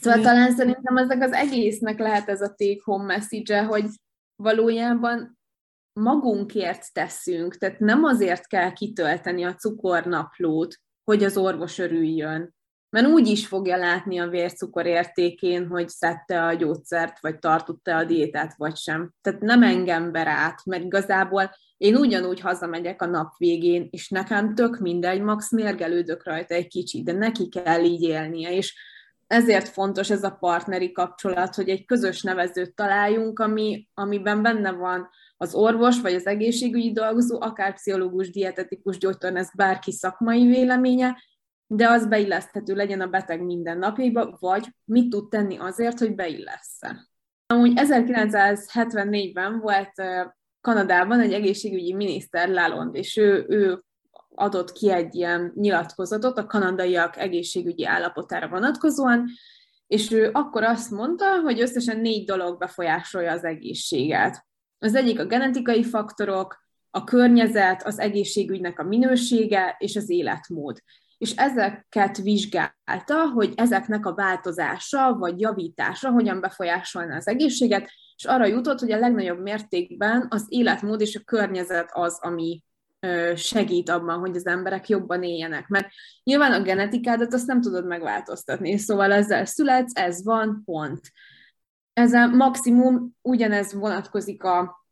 Szóval 0.00 0.20
talán 0.20 0.54
szerintem 0.54 0.96
ezek 0.96 1.22
az 1.22 1.32
egésznek 1.32 1.98
lehet 1.98 2.28
ez 2.28 2.40
a 2.40 2.54
take 2.56 2.80
home 2.84 3.04
message 3.04 3.62
hogy 3.62 3.84
valójában 4.36 5.38
magunkért 5.92 6.92
teszünk, 6.92 7.56
tehát 7.56 7.78
nem 7.78 8.04
azért 8.04 8.46
kell 8.46 8.72
kitölteni 8.72 9.44
a 9.44 9.54
cukornaplót, 9.54 10.76
hogy 11.10 11.24
az 11.24 11.36
orvos 11.36 11.78
örüljön, 11.78 12.54
mert 12.90 13.06
úgy 13.06 13.28
is 13.28 13.46
fogja 13.46 13.76
látni 13.76 14.18
a 14.18 14.28
vércukor 14.28 14.86
értékén, 14.86 15.66
hogy 15.66 15.88
szedte 15.88 16.44
a 16.44 16.54
gyógyszert, 16.54 17.20
vagy 17.20 17.38
tartotta 17.38 17.96
a 17.96 18.04
diétát, 18.04 18.54
vagy 18.56 18.76
sem. 18.76 19.12
Tehát 19.20 19.40
nem 19.40 19.62
engem 19.62 20.10
át, 20.14 20.64
mert 20.64 20.84
igazából 20.84 21.50
én 21.76 21.96
ugyanúgy 21.96 22.40
hazamegyek 22.40 23.02
a 23.02 23.06
nap 23.06 23.36
végén, 23.36 23.88
és 23.90 24.08
nekem 24.08 24.54
tök 24.54 24.78
mindegy, 24.78 25.20
max 25.20 25.52
mérgelődök 25.52 26.24
rajta 26.24 26.54
egy 26.54 26.68
kicsit, 26.68 27.04
de 27.04 27.12
neki 27.12 27.48
kell 27.48 27.84
így 27.84 28.02
élnie, 28.02 28.52
és 28.52 28.74
ezért 29.26 29.68
fontos 29.68 30.10
ez 30.10 30.22
a 30.22 30.36
partneri 30.40 30.92
kapcsolat, 30.92 31.54
hogy 31.54 31.68
egy 31.68 31.84
közös 31.84 32.22
nevezőt 32.22 32.74
találjunk, 32.74 33.38
ami, 33.38 33.88
amiben 33.94 34.42
benne 34.42 34.72
van 34.72 35.08
az 35.36 35.54
orvos, 35.54 36.00
vagy 36.00 36.14
az 36.14 36.26
egészségügyi 36.26 36.92
dolgozó, 36.92 37.40
akár 37.40 37.74
pszichológus, 37.74 38.30
dietetikus, 38.30 38.98
gyógytornász, 38.98 39.54
bárki 39.54 39.92
szakmai 39.92 40.46
véleménye, 40.46 41.22
de 41.66 41.88
az 41.88 42.06
beilleszthető 42.06 42.74
legyen 42.74 43.00
a 43.00 43.06
beteg 43.06 43.42
mindennapjaiba, 43.42 44.36
vagy 44.40 44.66
mit 44.84 45.10
tud 45.10 45.28
tenni 45.28 45.56
azért, 45.58 45.98
hogy 45.98 46.14
beillessze. 46.14 47.08
Amúgy 47.46 47.72
1974-ben 47.74 49.58
volt 49.58 49.92
Kanadában 50.60 51.20
egy 51.20 51.32
egészségügyi 51.32 51.94
miniszter 51.94 52.48
Lalond, 52.48 52.94
és 52.94 53.16
ő, 53.16 53.46
ő 53.48 53.84
adott 54.36 54.72
ki 54.72 54.90
egy 54.90 55.14
ilyen 55.14 55.52
nyilatkozatot 55.54 56.38
a 56.38 56.46
kanadaiak 56.46 57.16
egészségügyi 57.16 57.86
állapotára 57.86 58.48
vonatkozóan, 58.48 59.26
és 59.86 60.10
ő 60.10 60.30
akkor 60.32 60.62
azt 60.62 60.90
mondta, 60.90 61.40
hogy 61.40 61.60
összesen 61.60 62.00
négy 62.00 62.24
dolog 62.24 62.58
befolyásolja 62.58 63.32
az 63.32 63.44
egészséget. 63.44 64.46
Az 64.78 64.94
egyik 64.94 65.20
a 65.20 65.26
genetikai 65.26 65.82
faktorok, 65.82 66.64
a 66.90 67.04
környezet, 67.04 67.86
az 67.86 67.98
egészségügynek 67.98 68.78
a 68.78 68.82
minősége 68.82 69.76
és 69.78 69.96
az 69.96 70.10
életmód 70.10 70.78
és 71.18 71.34
ezeket 71.34 72.16
vizsgálta, 72.16 73.30
hogy 73.34 73.52
ezeknek 73.56 74.06
a 74.06 74.14
változása 74.14 75.14
vagy 75.14 75.40
javítása 75.40 76.10
hogyan 76.10 76.40
befolyásolna 76.40 77.16
az 77.16 77.28
egészséget, 77.28 77.90
és 78.16 78.24
arra 78.24 78.46
jutott, 78.46 78.78
hogy 78.78 78.92
a 78.92 78.98
legnagyobb 78.98 79.42
mértékben 79.42 80.26
az 80.30 80.46
életmód 80.48 81.00
és 81.00 81.16
a 81.16 81.24
környezet 81.24 81.90
az, 81.92 82.18
ami 82.20 82.62
segít 83.36 83.88
abban, 83.88 84.18
hogy 84.18 84.36
az 84.36 84.46
emberek 84.46 84.88
jobban 84.88 85.22
éljenek. 85.22 85.68
Mert 85.68 85.88
nyilván 86.24 86.52
a 86.52 86.62
genetikádat 86.62 87.34
azt 87.34 87.46
nem 87.46 87.60
tudod 87.60 87.86
megváltoztatni, 87.86 88.76
szóval 88.76 89.12
ezzel 89.12 89.44
születsz, 89.44 89.98
ez 89.98 90.24
van, 90.24 90.62
pont. 90.64 91.00
Ezzel 91.92 92.28
maximum 92.28 93.16
ugyanez 93.22 93.74
vonatkozik 93.74 94.44
a 94.44 94.84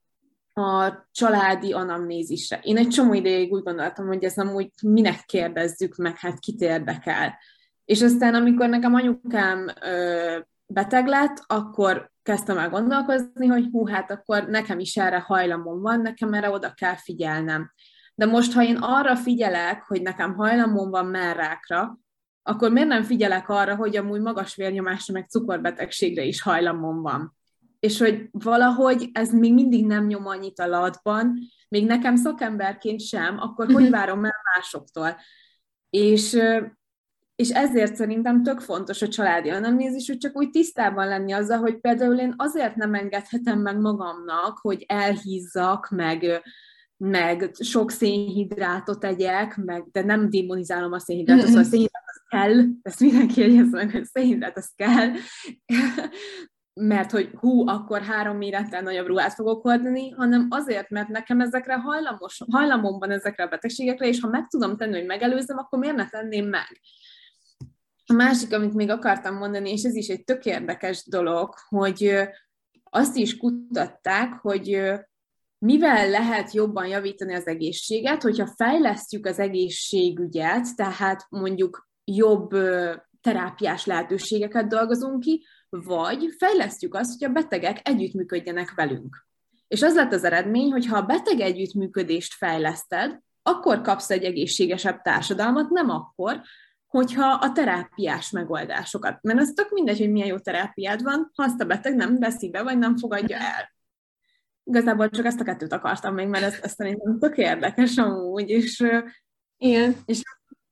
a 0.57 1.07
családi 1.13 1.73
anamnézisre. 1.73 2.59
Én 2.63 2.77
egy 2.77 2.89
csomó 2.89 3.13
ideig 3.13 3.53
úgy 3.53 3.63
gondoltam, 3.63 4.07
hogy 4.07 4.25
ez 4.25 4.35
nem 4.35 4.55
úgy 4.55 4.71
minek 4.83 5.23
kérdezzük 5.27 5.97
meg, 5.97 6.19
hát 6.19 6.39
kit 6.39 6.61
érdekel. 6.61 7.39
És 7.85 8.03
aztán, 8.03 8.35
amikor 8.35 8.69
nekem 8.69 8.95
anyukám 8.95 9.69
ö, 9.83 10.39
beteg 10.67 11.07
lett, 11.07 11.45
akkor 11.47 12.11
kezdtem 12.23 12.59
el 12.59 12.71
gondolkozni, 12.71 13.47
hogy 13.47 13.69
hú, 13.71 13.87
hát 13.87 14.11
akkor 14.11 14.49
nekem 14.49 14.79
is 14.79 14.97
erre 14.97 15.19
hajlamom 15.19 15.81
van, 15.81 16.01
nekem 16.01 16.33
erre 16.33 16.51
oda 16.51 16.73
kell 16.73 16.97
figyelnem. 16.97 17.73
De 18.15 18.27
most, 18.27 18.53
ha 18.53 18.63
én 18.63 18.77
arra 18.77 19.17
figyelek, 19.17 19.83
hogy 19.83 20.03
nekem 20.03 20.35
hajlamom 20.35 20.91
van 20.91 21.07
merrákra, 21.07 21.99
akkor 22.43 22.71
miért 22.71 22.89
nem 22.89 23.03
figyelek 23.03 23.49
arra, 23.49 23.77
hogy 23.77 23.97
amúgy 23.97 24.21
magas 24.21 24.55
vérnyomásra, 24.55 25.15
meg 25.15 25.29
cukorbetegségre 25.29 26.23
is 26.23 26.43
hajlamom 26.43 27.03
van 27.03 27.37
és 27.85 27.99
hogy 27.99 28.29
valahogy 28.31 29.11
ez 29.13 29.33
még 29.33 29.55
mindig 29.55 29.87
nem 29.87 30.07
nyom 30.07 30.27
annyit 30.27 30.59
a 30.59 30.67
latban, 30.67 31.39
még 31.69 31.87
nekem 31.87 32.17
szakemberként 32.17 33.01
sem, 33.01 33.39
akkor 33.41 33.67
hogy 33.67 33.83
mhm. 33.83 33.93
várom 33.93 34.25
el 34.25 34.43
másoktól? 34.55 35.17
És, 35.91 36.39
és 37.37 37.51
ezért 37.51 37.95
szerintem 37.95 38.43
tök 38.43 38.61
fontos 38.61 39.03
a 39.03 39.09
családi 39.09 39.49
anamnézis, 39.49 40.07
hogy 40.07 40.19
csak 40.19 40.37
úgy 40.37 40.51
tisztában 40.51 41.09
lenni 41.09 41.33
azzal, 41.33 41.59
hogy 41.59 41.81
például 41.81 42.19
én 42.19 42.35
azért 42.37 42.77
nem 42.77 42.95
engedhetem 42.95 43.59
meg 43.59 43.79
magamnak, 43.79 44.59
hogy 44.59 44.85
elhízzak, 44.89 45.89
meg, 45.91 46.43
meg 46.97 47.51
sok 47.61 47.91
szénhidrátot 47.91 49.01
tegyek, 49.01 49.57
meg, 49.57 49.85
de 49.93 50.05
nem 50.05 50.31
démonizálom 50.31 50.93
a 50.93 50.99
szénhidrátot, 50.99 51.47
szóval 51.47 51.63
a 51.63 51.65
szénhidrát 51.65 52.05
az 52.07 52.23
kell, 52.29 52.65
ezt 52.83 53.01
mindenki 53.01 53.41
jegyezze 53.41 53.77
meg, 53.77 53.91
hogy 53.91 54.05
szénhidrát 54.05 54.57
az 54.57 54.71
kell, 54.77 55.11
mert 56.75 57.11
hogy 57.11 57.31
hú, 57.41 57.69
akkor 57.69 58.03
három 58.03 58.37
mérettel 58.37 58.83
nagyobb 58.83 59.07
ruhát 59.07 59.35
fogok 59.35 59.63
hordani, 59.63 60.11
hanem 60.11 60.47
azért, 60.51 60.91
mert 60.91 61.09
nekem 61.09 61.41
ezekre 61.41 61.75
hajlamos, 61.75 62.43
hajlamom 62.51 62.99
van 62.99 63.11
ezekre 63.11 63.45
a 63.45 63.49
betegségekre, 63.49 64.07
és 64.07 64.21
ha 64.21 64.29
meg 64.29 64.47
tudom 64.47 64.77
tenni, 64.77 64.97
hogy 64.99 65.07
megelőzem, 65.07 65.59
akkor 65.59 65.79
miért 65.79 65.97
ne 65.97 66.09
tenném 66.09 66.49
meg? 66.49 66.81
A 68.07 68.13
másik, 68.13 68.53
amit 68.53 68.75
még 68.75 68.91
akartam 68.91 69.37
mondani, 69.37 69.71
és 69.71 69.83
ez 69.83 69.95
is 69.95 70.09
egy 70.09 70.25
tök 70.25 70.45
érdekes 70.45 71.05
dolog, 71.09 71.55
hogy 71.69 72.29
azt 72.91 73.17
is 73.17 73.37
kutatták, 73.37 74.33
hogy 74.33 74.93
mivel 75.65 76.09
lehet 76.09 76.53
jobban 76.53 76.87
javítani 76.87 77.35
az 77.35 77.47
egészséget, 77.47 78.23
hogyha 78.23 78.47
fejlesztjük 78.57 79.27
az 79.27 79.39
egészségügyet, 79.39 80.77
tehát 80.77 81.27
mondjuk 81.29 81.89
jobb 82.05 82.51
terápiás 83.21 83.87
lehetőségeket 83.87 84.69
dolgozunk 84.69 85.21
ki, 85.21 85.45
vagy 85.69 86.35
fejlesztjük 86.39 86.95
azt, 86.95 87.19
hogy 87.19 87.29
a 87.29 87.33
betegek 87.33 87.89
együttműködjenek 87.89 88.75
velünk. 88.75 89.27
És 89.69 89.83
az 89.83 89.95
lett 89.95 90.13
az 90.13 90.25
eredmény, 90.25 90.71
hogy 90.71 90.87
ha 90.87 90.97
a 90.97 91.07
beteg 91.07 91.41
együttműködést 91.41 92.35
fejleszted, 92.35 93.19
akkor 93.43 93.81
kapsz 93.81 94.11
egy 94.11 94.25
egészségesebb 94.25 95.03
társadalmat, 95.03 95.71
nem 95.71 95.91
akkor, 95.91 96.41
hogyha 96.87 97.27
a 97.27 97.53
terápiás 97.53 98.31
megoldásokat. 98.31 99.23
Mert 99.23 99.41
az 99.41 99.53
tök 99.55 99.71
mindegy, 99.71 99.99
hogy 99.99 100.11
milyen 100.11 100.29
jó 100.29 100.39
terápiád 100.39 101.03
van, 101.03 101.31
ha 101.35 101.43
azt 101.43 101.61
a 101.61 101.65
beteg 101.65 101.95
nem 101.95 102.19
veszi 102.19 102.51
be, 102.51 102.63
vagy 102.63 102.79
nem 102.79 102.97
fogadja 102.97 103.37
el. 103.37 103.74
Igazából 104.65 105.11
csak 105.11 105.25
ezt 105.25 105.41
a 105.41 105.45
kettőt 105.45 105.73
akartam 105.73 106.15
még, 106.15 106.27
mert 106.27 106.45
ez, 106.45 106.59
ez 106.63 106.73
szerintem 106.73 107.19
tök 107.19 107.37
érdekes 107.37 107.97
amúgy, 107.97 108.49
és, 108.51 108.85
Igen. 109.57 109.97
és 110.05 110.23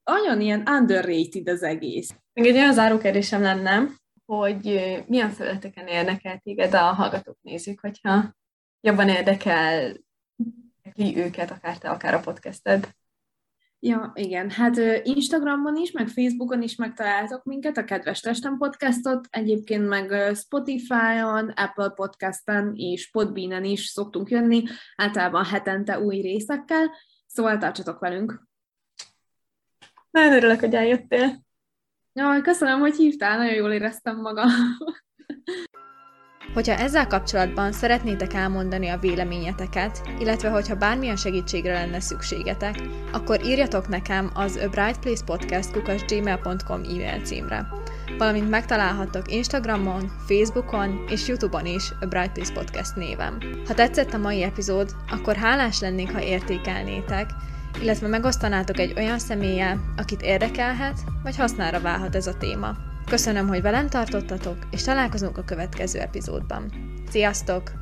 nagyon 0.04 0.40
ilyen 0.40 0.68
underrated 0.68 1.48
az 1.48 1.62
egész. 1.62 2.16
Még 2.32 2.46
egy 2.46 2.56
olyan 2.56 2.72
zárókérdésem 2.72 3.42
lenne, 3.42 3.88
hogy 4.24 4.64
milyen 5.06 5.30
felületeken 5.30 5.86
érdekel 5.86 6.38
téged 6.38 6.74
a 6.74 6.78
hallgatók 6.78 7.38
nézik, 7.40 7.80
hogyha 7.80 8.36
jobban 8.80 9.08
érdekel 9.08 9.96
ki 10.92 11.16
őket, 11.16 11.50
akár 11.50 11.78
te, 11.78 11.90
akár 11.90 12.14
a 12.14 12.20
podcasted. 12.20 12.94
Ja, 13.84 14.12
igen. 14.14 14.50
Hát 14.50 14.76
Instagramon 15.02 15.76
is, 15.76 15.90
meg 15.90 16.08
Facebookon 16.08 16.62
is 16.62 16.76
megtaláltok 16.76 17.44
minket, 17.44 17.76
a 17.76 17.84
Kedves 17.84 18.20
Testem 18.20 18.58
podcastot, 18.58 19.26
egyébként 19.30 19.88
meg 19.88 20.34
Spotify-on, 20.34 21.48
Apple 21.48 21.88
Podcast-en 21.88 22.72
és 22.76 23.10
Podbean-en 23.10 23.64
is 23.64 23.86
szoktunk 23.86 24.30
jönni, 24.30 24.62
általában 24.96 25.44
hetente 25.44 26.00
új 26.00 26.20
részekkel, 26.20 26.90
szóval 27.26 27.58
tartsatok 27.58 27.98
velünk! 27.98 28.42
Nagyon 30.10 30.32
örülök, 30.32 30.60
hogy 30.60 30.74
eljöttél. 30.74 31.42
Jaj, 32.12 32.40
köszönöm, 32.40 32.78
hogy 32.78 32.96
hívtál, 32.96 33.36
nagyon 33.36 33.54
jól 33.54 33.72
éreztem 33.72 34.20
magam. 34.20 34.48
Hogyha 36.54 36.74
ezzel 36.74 37.06
kapcsolatban 37.06 37.72
szeretnétek 37.72 38.34
elmondani 38.34 38.88
a 38.88 38.98
véleményeteket, 38.98 40.02
illetve 40.18 40.48
hogyha 40.48 40.74
bármilyen 40.74 41.16
segítségre 41.16 41.72
lenne 41.72 42.00
szükségetek, 42.00 42.74
akkor 43.12 43.44
írjatok 43.44 43.88
nekem 43.88 44.30
az 44.34 44.56
A 44.56 44.68
Bright 44.68 44.98
Place 44.98 45.24
Podcast 45.24 46.06
gmail.com 46.06 46.82
e-mail 46.82 47.20
címre. 47.24 47.66
Valamint 48.18 48.50
megtalálhattok 48.50 49.32
Instagramon, 49.32 50.10
Facebookon 50.26 51.04
és 51.08 51.28
Youtube-on 51.28 51.66
is 51.66 51.92
A 52.00 52.06
Bright 52.06 52.32
Place 52.32 52.52
Podcast 52.52 52.96
névem. 52.96 53.38
Ha 53.66 53.74
tetszett 53.74 54.12
a 54.12 54.18
mai 54.18 54.42
epizód, 54.42 54.90
akkor 55.10 55.36
hálás 55.36 55.80
lennék, 55.80 56.12
ha 56.12 56.22
értékelnétek, 56.22 57.30
illetve 57.80 58.08
megosztanátok 58.08 58.78
egy 58.78 58.92
olyan 58.96 59.18
személlyel, 59.18 59.80
akit 59.96 60.22
érdekelhet, 60.22 60.98
vagy 61.22 61.36
hasznára 61.36 61.80
válhat 61.80 62.16
ez 62.16 62.26
a 62.26 62.36
téma. 62.36 62.91
Köszönöm, 63.12 63.48
hogy 63.48 63.62
velem 63.62 63.88
tartottatok, 63.88 64.56
és 64.70 64.82
találkozunk 64.82 65.38
a 65.38 65.44
következő 65.44 65.98
epizódban. 65.98 66.72
Sziasztok! 67.10 67.81